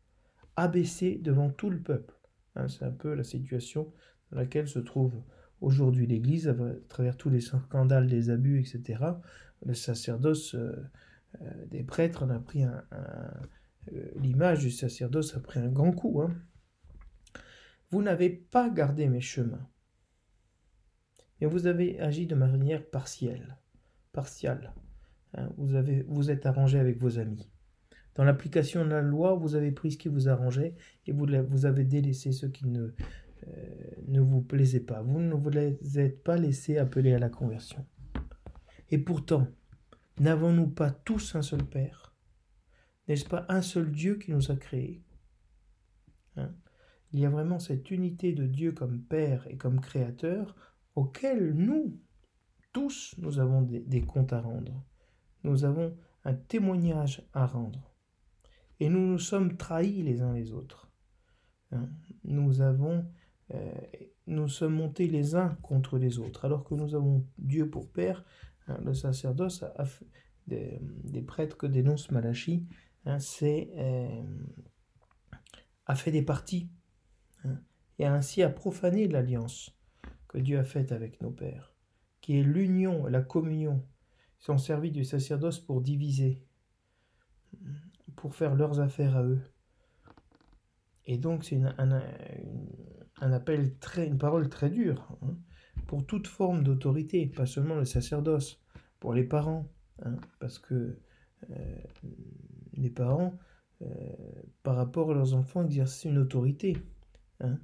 abaissés 0.55 1.17
devant 1.17 1.49
tout 1.51 1.71
le 1.71 1.81
peuple. 1.81 2.15
Hein, 2.55 2.69
c'est 2.69 2.85
un 2.85 2.93
peu 2.93 3.15
la 3.15 3.25
situation 3.25 3.93
dans 4.31 4.39
laquelle 4.39 4.69
se 4.69 4.79
trouve 4.79 5.15
aujourd'hui 5.63 6.07
l'Église, 6.07 6.47
à 6.49 6.55
travers 6.89 7.17
tous 7.17 7.31
les 7.31 7.41
scandales, 7.41 8.07
des 8.07 8.29
abus, 8.29 8.61
etc. 8.61 9.03
Le 9.65 9.75
sacerdoce 9.75 10.55
euh, 10.55 10.73
euh, 11.41 11.67
des 11.67 11.83
prêtres 11.83 12.31
a 12.31 12.39
pris 12.39 12.65
l'image 14.17 14.61
du 14.61 14.71
sacerdoce 14.71 15.35
a 15.37 15.41
pris 15.41 15.59
un 15.59 15.69
grand 15.69 15.93
coup. 15.93 16.21
Hein. 16.21 16.35
Vous 17.91 18.03
n'avez 18.03 18.31
pas 18.31 18.71
gardé 18.71 19.09
mes 19.09 19.21
chemins 19.21 19.69
et 21.41 21.47
vous 21.47 21.67
avez 21.67 21.99
agi 22.01 22.27
de 22.27 22.35
manière 22.35 22.85
partielle, 22.85 23.57
partiale. 24.13 24.75
Hein, 25.35 25.51
vous, 25.57 25.75
avez, 25.75 26.03
vous 26.03 26.31
êtes 26.31 26.47
arrangé 26.47 26.79
avec 26.79 26.99
vos 26.99 27.19
amis. 27.19 27.49
Dans 28.15 28.25
l'application 28.25 28.85
de 28.85 28.91
la 28.91 29.01
loi, 29.01 29.35
vous 29.35 29.55
avez 29.55 29.73
pris 29.73 29.93
ce 29.93 29.97
qui 29.97 30.09
vous 30.09 30.29
arrangeait 30.29 30.75
et 31.07 31.13
vous, 31.13 31.65
avez 31.65 31.85
délaissé 31.85 32.33
ce 32.33 32.47
qui 32.47 32.67
ne, 32.67 32.93
euh, 33.47 33.91
ne 34.09 34.21
vous 34.21 34.43
plaisait 34.43 34.81
pas. 34.81 35.01
Vous 35.03 35.21
ne 35.21 35.35
vous 35.35 35.99
êtes 35.99 36.23
pas 36.23 36.37
laissé 36.37 36.77
appeler 36.77 37.15
à 37.15 37.19
la 37.19 37.31
conversion. 37.31 37.87
Et 38.91 38.99
pourtant, 38.99 39.47
n'avons-nous 40.19 40.69
pas 40.69 40.91
tous 40.91 41.35
un 41.37 41.43
seul 41.43 41.65
Père? 41.65 42.15
N'est-ce 43.09 43.25
pas 43.25 43.47
un 43.49 43.63
seul 43.63 43.91
Dieu 43.91 44.17
qui 44.17 44.33
nous 44.33 44.51
a 44.51 44.57
créés? 44.57 45.03
Hein? 46.37 46.53
Il 47.13 47.21
y 47.21 47.27
a 47.27 47.31
vraiment 47.31 47.59
cette 47.59 47.91
unité 47.91 48.33
de 48.33 48.47
Dieu 48.47 48.73
comme 48.73 49.01
Père 49.01 49.47
et 49.49 49.57
comme 49.57 49.81
Créateur 49.81 50.55
auquel 50.95 51.55
nous, 51.55 51.99
tous, 52.73 53.15
nous 53.19 53.39
avons 53.39 53.63
des, 53.63 54.03
comptes 54.03 54.33
à 54.33 54.41
rendre. 54.41 54.85
Nous 55.43 55.65
avons 55.65 55.97
un 56.25 56.35
témoignage 56.35 57.27
à 57.33 57.47
rendre. 57.47 57.93
Et 58.79 58.89
nous 58.89 59.07
nous 59.07 59.19
sommes 59.19 59.57
trahis 59.57 60.03
les 60.03 60.23
uns 60.23 60.35
les 60.35 60.53
autres. 60.53 60.91
Hein? 61.73 61.89
Nous 62.25 62.61
avons, 62.61 63.05
euh, 63.55 63.73
nous 64.27 64.49
sommes 64.49 64.75
montés 64.75 65.09
les 65.09 65.35
uns 65.35 65.57
contre 65.63 65.99
les 65.99 66.19
autres, 66.19 66.45
alors 66.45 66.65
que 66.65 66.75
nous 66.75 66.95
avons 66.95 67.27
Dieu 67.39 67.69
pour 67.69 67.91
Père. 67.91 68.25
Hein, 68.69 68.79
le 68.85 68.95
sacerdoce 68.95 69.65
des, 70.47 71.23
prêtres 71.27 71.57
que 71.57 71.67
dénonce 71.67 72.11
Malachi, 72.11 72.67
hein, 73.05 73.19
euh, 73.43 74.23
a 75.87 75.95
fait 75.95 76.13
des 76.13 76.23
partis 76.23 76.71
et 78.01 78.07
ainsi 78.07 78.43
a 78.43 78.49
profané 78.49 79.07
l'alliance 79.09 79.79
que 80.27 80.39
Dieu 80.39 80.59
a 80.59 80.65
faite 80.65 80.91
avec 80.91 81.21
nos 81.21 81.31
pères, 81.31 81.75
qui 82.23 82.39
est 82.39 82.43
l'union, 82.43 83.07
la 83.07 83.21
communion. 83.21 83.85
Ils 84.41 84.45
sont 84.45 84.57
servis 84.57 84.91
du 84.91 85.05
sacerdoce 85.05 85.61
pour 85.61 85.83
diviser, 85.83 86.43
pour 88.17 88.35
faire 88.35 88.55
leurs 88.55 88.81
affaires 88.81 89.19
à 89.19 89.25
eux. 89.25 89.43
Et 91.05 91.19
donc 91.19 91.45
c'est 91.45 91.61
un, 91.77 93.33
appel 93.33 93.77
très, 93.81 94.07
une 94.07 94.17
parole 94.17 94.49
très 94.49 94.71
dure 94.71 95.19
hein, 95.21 95.37
pour 95.87 96.07
toute 96.07 96.27
forme 96.27 96.65
d'autorité, 96.65 97.27
pas 97.27 97.45
seulement 97.45 97.75
le 97.75 97.85
sacerdoce, 97.85 98.65
pour 98.99 99.13
les 99.13 99.25
parents, 99.25 99.71
hein, 100.03 100.17
parce 100.39 100.59
que 100.59 100.97
euh, 101.51 101.83
les 102.73 102.91
parents, 102.91 103.39
euh, 103.83 103.87
par 104.63 104.77
rapport 104.77 105.11
à 105.11 105.15
leurs 105.15 105.35
enfants, 105.35 105.65
exercent 105.67 106.05
une 106.05 106.17
autorité. 106.17 106.79
Hein 107.41 107.59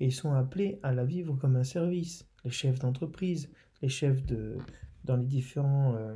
et 0.00 0.06
ils 0.06 0.12
sont 0.12 0.32
appelés 0.32 0.78
à 0.82 0.92
la 0.92 1.04
vivre 1.04 1.36
comme 1.36 1.56
un 1.56 1.64
service. 1.64 2.26
Les 2.44 2.50
chefs 2.50 2.78
d'entreprise, 2.78 3.50
les 3.82 3.88
chefs 3.88 4.24
de, 4.24 4.56
dans 5.04 5.16
les 5.16 5.26
différents 5.26 5.94
euh, 5.96 6.14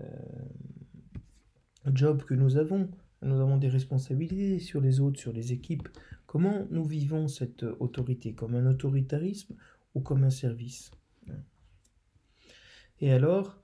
euh, 0.00 0.06
jobs 1.92 2.22
que 2.22 2.34
nous 2.34 2.56
avons, 2.56 2.90
nous 3.22 3.40
avons 3.40 3.56
des 3.56 3.68
responsabilités 3.68 4.58
sur 4.58 4.80
les 4.80 5.00
autres, 5.00 5.18
sur 5.18 5.32
les 5.32 5.52
équipes. 5.52 5.88
Comment 6.26 6.66
nous 6.70 6.84
vivons 6.84 7.28
cette 7.28 7.62
autorité? 7.62 8.34
Comme 8.34 8.54
un 8.54 8.66
autoritarisme 8.66 9.54
ou 9.94 10.00
comme 10.00 10.24
un 10.24 10.30
service? 10.30 10.90
Et 13.00 13.12
alors, 13.12 13.58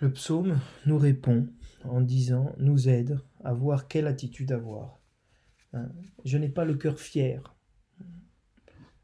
le 0.00 0.12
psaume 0.12 0.58
nous 0.86 0.98
répond 0.98 1.48
en 1.84 2.00
disant, 2.00 2.54
nous 2.58 2.88
aide 2.88 3.18
à 3.44 3.52
voir 3.52 3.88
quelle 3.88 4.06
attitude 4.06 4.52
avoir. 4.52 5.00
Je 6.24 6.38
n'ai 6.38 6.48
pas 6.48 6.64
le 6.64 6.74
cœur 6.74 6.98
fier, 6.98 7.42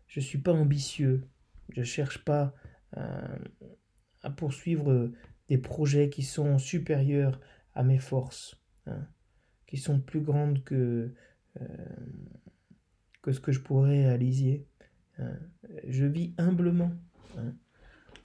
je 0.08 0.20
ne 0.20 0.24
suis 0.24 0.38
pas 0.38 0.52
ambitieux. 0.52 1.28
Je 1.70 1.80
ne 1.80 1.84
cherche 1.84 2.24
pas 2.24 2.54
euh, 2.96 3.38
à 4.22 4.30
poursuivre 4.30 5.12
des 5.48 5.58
projets 5.58 6.08
qui 6.08 6.22
sont 6.22 6.58
supérieurs 6.58 7.40
à 7.74 7.82
mes 7.82 7.98
forces, 7.98 8.60
hein, 8.86 9.06
qui 9.66 9.76
sont 9.76 10.00
plus 10.00 10.20
grandes 10.20 10.64
que, 10.64 11.14
euh, 11.60 11.66
que 13.22 13.32
ce 13.32 13.40
que 13.40 13.52
je 13.52 13.60
pourrais 13.60 14.06
réaliser. 14.06 14.66
Hein. 15.18 15.38
Je 15.86 16.06
vis 16.06 16.34
humblement. 16.38 16.92
Hein. 17.36 17.54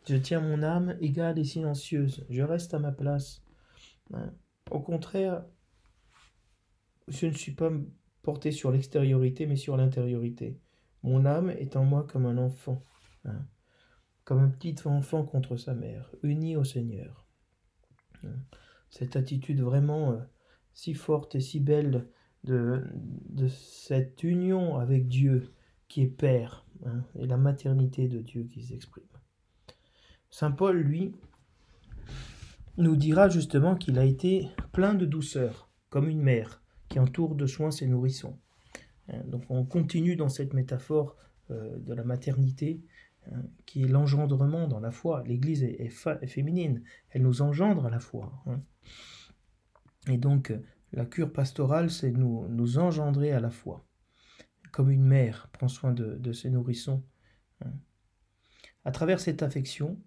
Je 0.07 0.15
tiens 0.15 0.39
mon 0.39 0.63
âme 0.63 0.97
égale 1.01 1.37
et 1.39 1.43
silencieuse. 1.43 2.25
Je 2.29 2.41
reste 2.41 2.73
à 2.73 2.79
ma 2.79 2.91
place. 2.91 3.41
Au 4.69 4.79
contraire, 4.79 5.45
je 7.07 7.27
ne 7.27 7.33
suis 7.33 7.53
pas 7.53 7.71
porté 8.21 8.51
sur 8.51 8.71
l'extériorité, 8.71 9.45
mais 9.45 9.55
sur 9.55 9.77
l'intériorité. 9.77 10.59
Mon 11.03 11.25
âme 11.25 11.49
est 11.49 11.75
en 11.75 11.83
moi 11.83 12.07
comme 12.07 12.25
un 12.25 12.37
enfant, 12.37 12.83
hein, 13.25 13.45
comme 14.23 14.39
un 14.39 14.49
petit 14.49 14.75
enfant 14.85 15.23
contre 15.23 15.57
sa 15.57 15.73
mère, 15.73 16.09
uni 16.23 16.55
au 16.55 16.63
Seigneur. 16.63 17.27
Hein. 18.23 18.35
Cette 18.89 19.15
attitude 19.15 19.61
vraiment 19.61 20.11
euh, 20.11 20.19
si 20.73 20.93
forte 20.93 21.35
et 21.35 21.41
si 21.41 21.59
belle 21.59 22.07
de, 22.43 22.83
cette 23.47 24.23
union 24.23 24.77
avec 24.77 25.07
Dieu 25.07 25.53
qui 25.87 26.01
est 26.01 26.07
Père, 26.07 26.65
hein, 26.85 27.03
et 27.15 27.27
la 27.27 27.37
maternité 27.37 28.07
de 28.07 28.19
Dieu 28.19 28.43
qui 28.43 28.63
s'exprime. 28.63 29.03
Saint 30.29 30.51
Paul, 30.51 30.77
lui, 30.77 31.13
nous 32.77 32.95
dira 32.95 33.29
justement 33.29 33.75
qu'il 33.75 33.99
a 33.99 34.05
été 34.05 34.49
plein 34.71 34.95
de 34.95 35.05
douceur, 35.05 35.69
comme 35.89 36.09
une 36.09 36.21
mère 36.21 36.63
qui 36.89 36.99
entoure 36.99 37.35
de 37.35 37.45
soins 37.45 37.71
ses 37.71 37.87
nourrissons. 37.87 38.39
Hein, 39.09 39.21
donc 39.25 39.43
on 39.49 39.65
continue 39.65 40.15
dans 40.15 40.29
cette 40.29 40.53
métaphore 40.53 41.15
euh, 41.51 41.77
de 41.79 41.93
la 41.93 42.03
maternité 42.03 42.81
hein, 43.31 43.43
qui 43.65 43.83
est 43.83 43.87
l'engendrement 43.87 44.67
dans 44.67 44.79
la 44.79 44.91
foi. 44.91 45.23
L'Église 45.25 45.63
est, 45.63 45.89
féminine, 46.27 46.83
elle 47.09 47.23
nous 47.23 47.41
engendre 47.41 47.85
à 47.85 47.89
la 47.89 47.99
foi. 47.99 48.31
Hein. 48.45 48.61
Et 50.07 50.17
donc 50.17 50.53
la 50.91 51.05
cure 51.05 51.33
pastorale, 51.33 51.89
c'est 51.89 52.11
nous, 52.11 52.77
engendrer 52.77 53.31
à 53.31 53.39
la 53.39 53.49
foi, 53.49 53.85
comme 54.71 54.91
une 54.91 55.03
mère 55.03 55.49
prend 55.51 55.67
soin 55.67 55.91
de, 55.91 56.31
ses 56.33 56.49
nourrissons. 56.49 57.03
À 58.85 58.91
travers 58.91 59.19
cette 59.19 59.41
affection, 59.41 59.99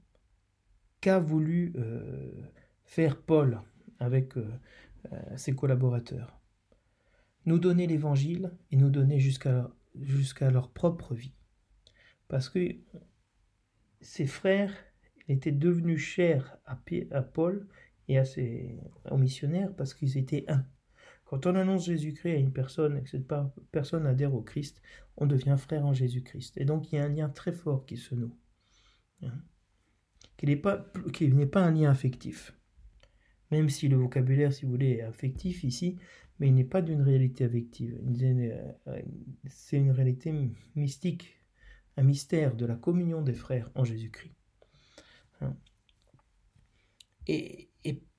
qu'a 1.00 1.18
voulu 1.18 1.72
euh, 1.76 2.30
faire 2.84 3.20
Paul 3.20 3.60
avec 3.98 4.36
euh, 4.36 4.48
ses 5.36 5.54
collaborateurs? 5.54 6.35
Nous 7.46 7.58
donner 7.58 7.86
l'évangile 7.86 8.52
et 8.70 8.76
nous 8.76 8.90
donner 8.90 9.18
jusqu'à 9.18 10.50
leur 10.50 10.70
propre 10.70 11.14
vie. 11.14 11.34
Parce 12.28 12.48
que 12.48 12.76
ses 14.00 14.26
frères 14.26 14.74
étaient 15.28 15.52
devenus 15.52 16.00
chers 16.00 16.58
à, 16.66 16.78
à 17.12 17.22
Paul, 17.22 17.66
et 18.08 18.18
à 18.18 18.24
ses, 18.24 18.78
aux 19.10 19.16
missionnaires 19.16 19.74
parce 19.74 19.94
qu'ils 19.94 20.16
étaient 20.16 20.44
un. 20.48 20.64
Quand 21.24 21.46
on 21.46 21.56
annonce 21.56 21.86
Jésus-Christ 21.86 22.34
à 22.34 22.38
une 22.38 22.52
personne 22.52 22.98
et 22.98 23.02
que 23.02 23.10
cette 23.10 23.26
personne 23.72 24.06
adhère 24.06 24.34
au 24.34 24.42
Christ, 24.42 24.80
on 25.16 25.26
devient 25.26 25.56
frère 25.58 25.84
en 25.84 25.92
Jésus-Christ. 25.92 26.56
Et 26.56 26.64
donc 26.64 26.92
il 26.92 26.96
y 26.96 26.98
a 26.98 27.04
un 27.04 27.08
lien 27.08 27.28
très 27.28 27.52
fort 27.52 27.84
qui 27.84 27.96
se 27.96 28.14
noue. 28.14 28.36
Hein. 29.22 29.32
Qui 30.36 30.46
n'est 30.46 30.56
pas, 30.56 30.76
pas 30.76 31.64
un 31.64 31.72
lien 31.72 31.90
affectif. 31.90 32.54
Même 33.50 33.68
si 33.68 33.88
le 33.88 33.96
vocabulaire, 33.96 34.52
si 34.52 34.64
vous 34.64 34.72
voulez, 34.72 34.92
est 34.92 35.02
affectif 35.02 35.64
ici, 35.64 35.98
mais 36.38 36.48
il 36.48 36.54
n'est 36.54 36.64
pas 36.64 36.82
d'une 36.82 37.02
réalité 37.02 37.44
affective. 37.44 37.98
Euh, 38.22 39.02
c'est 39.46 39.78
une 39.78 39.90
réalité 39.90 40.32
mystique, 40.74 41.40
un 41.96 42.02
mystère 42.02 42.56
de 42.56 42.66
la 42.66 42.76
communion 42.76 43.22
des 43.22 43.34
frères 43.34 43.70
en 43.74 43.84
Jésus-Christ. 43.84 44.34
Hein. 45.40 45.56
Et, 47.26 47.70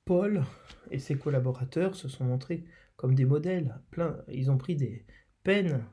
Paul 0.04 0.42
et 0.90 0.98
ses 0.98 1.18
collaborateurs 1.18 1.94
se 1.94 2.08
sont 2.08 2.24
montrés 2.24 2.64
comme 2.96 3.14
des 3.14 3.26
modèles. 3.26 3.78
Plein, 3.90 4.16
ils 4.32 4.50
ont 4.50 4.56
pris 4.56 4.74
des 4.74 5.04
peines 5.42 5.84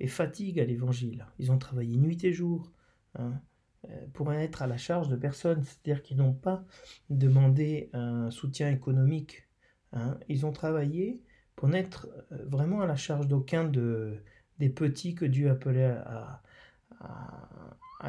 et 0.00 0.06
fatigues 0.06 0.58
à 0.58 0.64
l'évangile. 0.64 1.26
Ils 1.38 1.52
ont 1.52 1.58
travaillé 1.58 1.98
nuit 1.98 2.24
et 2.24 2.32
jour 2.32 2.72
hein, 3.16 3.42
euh, 3.90 4.06
pour 4.14 4.32
être 4.32 4.62
à 4.62 4.66
la 4.66 4.78
charge 4.78 5.10
de 5.10 5.16
personne, 5.16 5.62
c'est-à-dire 5.64 6.02
qu'ils 6.02 6.16
n'ont 6.16 6.32
pas 6.32 6.64
demandé 7.10 7.90
un 7.92 8.30
soutien 8.30 8.70
économique. 8.70 9.46
Hein. 9.92 10.18
Ils 10.30 10.46
ont 10.46 10.52
travaillé 10.52 11.20
pour 11.58 11.68
n'être 11.68 12.06
euh, 12.30 12.44
vraiment 12.46 12.82
à 12.82 12.86
la 12.86 12.94
charge 12.94 13.26
d'aucun 13.26 13.64
de, 13.64 14.22
des 14.60 14.68
petits 14.68 15.16
que 15.16 15.24
Dieu 15.24 15.50
appelait 15.50 15.96
à, 16.06 16.40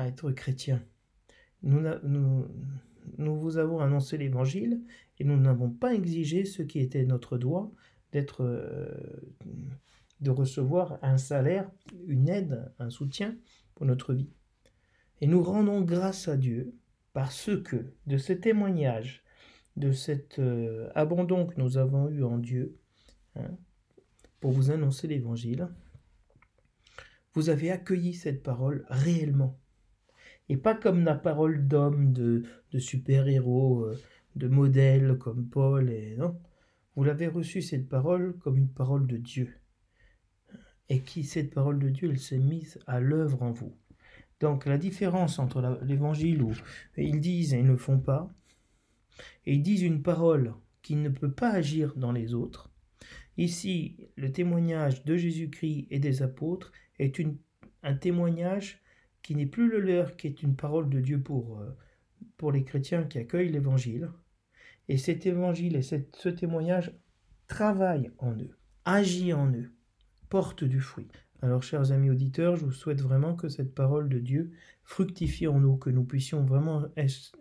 être 0.05 0.31
chrétiens. 0.31 0.83
Nous 1.63 2.45
vous 3.17 3.57
avons 3.57 3.79
annoncé 3.79 4.19
l'évangile 4.19 4.81
et 5.17 5.23
nous 5.23 5.35
n'avons 5.35 5.71
pas 5.71 5.95
exigé 5.95 6.45
ce 6.45 6.61
qui 6.61 6.79
était 6.79 7.05
notre 7.05 7.39
droit 7.39 7.71
d'être 8.11 8.43
euh, 8.43 8.87
de 10.21 10.29
recevoir 10.29 10.99
un 11.01 11.17
salaire, 11.17 11.71
une 12.05 12.29
aide, 12.29 12.71
un 12.77 12.91
soutien 12.91 13.35
pour 13.73 13.87
notre 13.87 14.13
vie. 14.13 14.29
Et 15.21 15.27
nous 15.27 15.41
rendons 15.41 15.81
grâce 15.81 16.27
à 16.27 16.37
Dieu 16.37 16.75
parce 17.13 17.49
que 17.63 17.93
de 18.05 18.17
ce 18.19 18.33
témoignage, 18.33 19.23
de 19.75 19.91
cet 19.91 20.37
euh, 20.37 20.91
abandon 20.93 21.47
que 21.47 21.59
nous 21.59 21.79
avons 21.79 22.09
eu 22.09 22.23
en 22.23 22.37
Dieu, 22.37 22.77
hein, 23.35 23.57
pour 24.39 24.51
vous 24.51 24.71
annoncer 24.71 25.07
l'évangile, 25.07 25.67
vous 27.33 27.49
avez 27.49 27.71
accueilli 27.71 28.13
cette 28.13 28.43
parole 28.43 28.85
réellement. 28.89 29.59
Et 30.49 30.57
pas 30.57 30.73
comme 30.73 31.03
la 31.03 31.15
parole 31.15 31.67
d'homme, 31.67 32.11
de, 32.11 32.43
de 32.71 32.79
super-héros, 32.79 33.85
euh, 33.85 33.99
de 34.35 34.47
modèles 34.47 35.17
comme 35.17 35.47
Paul, 35.47 35.89
et 35.89 36.15
non. 36.15 36.39
Vous 36.95 37.03
l'avez 37.03 37.27
reçu 37.27 37.61
cette 37.61 37.87
parole 37.87 38.37
comme 38.39 38.57
une 38.57 38.69
parole 38.69 39.05
de 39.07 39.17
Dieu. 39.17 39.53
Et 40.89 41.01
qui, 41.01 41.23
cette 41.23 41.53
parole 41.53 41.79
de 41.79 41.89
Dieu, 41.89 42.09
elle 42.09 42.19
s'est 42.19 42.39
mise 42.39 42.79
à 42.87 42.99
l'œuvre 42.99 43.43
en 43.43 43.51
vous. 43.51 43.75
Donc 44.39 44.65
la 44.65 44.77
différence 44.77 45.37
entre 45.37 45.79
l'évangile 45.83 46.41
où 46.41 46.53
ils 46.97 47.19
disent 47.19 47.53
et 47.53 47.59
ils 47.59 47.67
ne 47.67 47.75
font 47.75 47.99
pas, 47.99 48.33
et 49.45 49.53
ils 49.53 49.63
disent 49.63 49.83
une 49.83 50.01
parole 50.01 50.53
qui 50.81 50.95
ne 50.95 51.09
peut 51.09 51.31
pas 51.31 51.51
agir 51.51 51.93
dans 51.95 52.11
les 52.11 52.33
autres. 52.33 52.68
Ici, 53.39 53.95
le 54.17 54.33
témoignage 54.33 55.05
de 55.05 55.15
Jésus-Christ 55.15 55.87
et 55.91 55.99
des 55.99 56.23
apôtres 56.23 56.73
est 56.99 57.21
un 57.83 57.93
témoignage 57.93 58.83
qui 59.21 59.33
n'est 59.33 59.45
plus 59.45 59.69
le 59.69 59.79
leur, 59.79 60.17
qui 60.17 60.27
est 60.27 60.43
une 60.43 60.57
parole 60.57 60.89
de 60.89 60.99
Dieu 60.99 61.21
pour, 61.21 61.57
euh, 61.61 61.69
pour 62.35 62.51
les 62.51 62.65
chrétiens 62.65 63.05
qui 63.05 63.17
accueillent 63.17 63.53
l'évangile, 63.53 64.09
et 64.89 64.97
cet 64.97 65.25
évangile 65.25 65.77
et 65.77 65.81
ce 65.81 66.27
témoignage 66.27 66.91
travaillent 67.47 68.11
en 68.17 68.33
eux, 68.33 68.57
agit 68.83 69.31
en 69.31 69.49
eux, 69.49 69.71
porte 70.27 70.65
du 70.65 70.81
fruit. 70.81 71.07
Alors, 71.41 71.63
chers 71.63 71.93
amis 71.93 72.09
auditeurs, 72.09 72.57
je 72.57 72.65
vous 72.65 72.73
souhaite 72.73 72.99
vraiment 72.99 73.37
que 73.37 73.47
cette 73.47 73.73
parole 73.73 74.09
de 74.09 74.19
Dieu 74.19 74.51
fructifie 74.83 75.47
en 75.47 75.61
nous, 75.61 75.77
que 75.77 75.89
nous 75.89 76.03
puissions 76.03 76.43
vraiment 76.43 76.87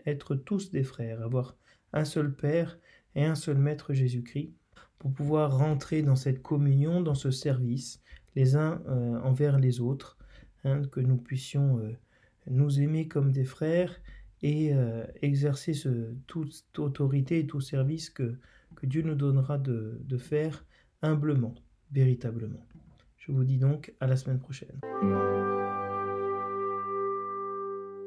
être 0.06 0.36
tous 0.36 0.70
des 0.70 0.84
frères, 0.84 1.22
avoir 1.22 1.56
un 1.92 2.04
seul 2.04 2.32
Père 2.32 2.78
et 3.16 3.24
un 3.24 3.34
seul 3.34 3.58
Maître 3.58 3.94
Jésus-Christ, 3.94 4.52
pour 4.98 5.12
pouvoir 5.12 5.56
rentrer 5.56 6.02
dans 6.02 6.16
cette 6.16 6.42
communion, 6.42 7.00
dans 7.00 7.14
ce 7.14 7.30
service, 7.30 8.02
les 8.34 8.56
uns 8.56 8.82
euh, 8.88 9.20
envers 9.20 9.58
les 9.58 9.80
autres, 9.80 10.18
hein, 10.64 10.82
que 10.90 11.00
nous 11.00 11.16
puissions 11.16 11.78
euh, 11.78 11.96
nous 12.48 12.80
aimer 12.80 13.08
comme 13.08 13.32
des 13.32 13.44
frères 13.44 14.00
et 14.42 14.72
euh, 14.72 15.04
exercer 15.22 15.74
ce, 15.74 16.14
toute 16.26 16.78
autorité 16.78 17.40
et 17.40 17.46
tout 17.46 17.60
service 17.60 18.10
que, 18.10 18.38
Dieu 18.84 19.02
nous 19.02 19.16
donnera 19.16 19.58
de 19.58 20.18
faire 20.18 20.64
humblement, 21.02 21.56
véritablement. 21.90 22.64
Je 23.16 23.32
vous 23.32 23.44
dis 23.44 23.58
donc 23.58 23.92
à 24.00 24.06
la 24.06 24.16
semaine 24.16 24.38
prochaine. 24.38 24.80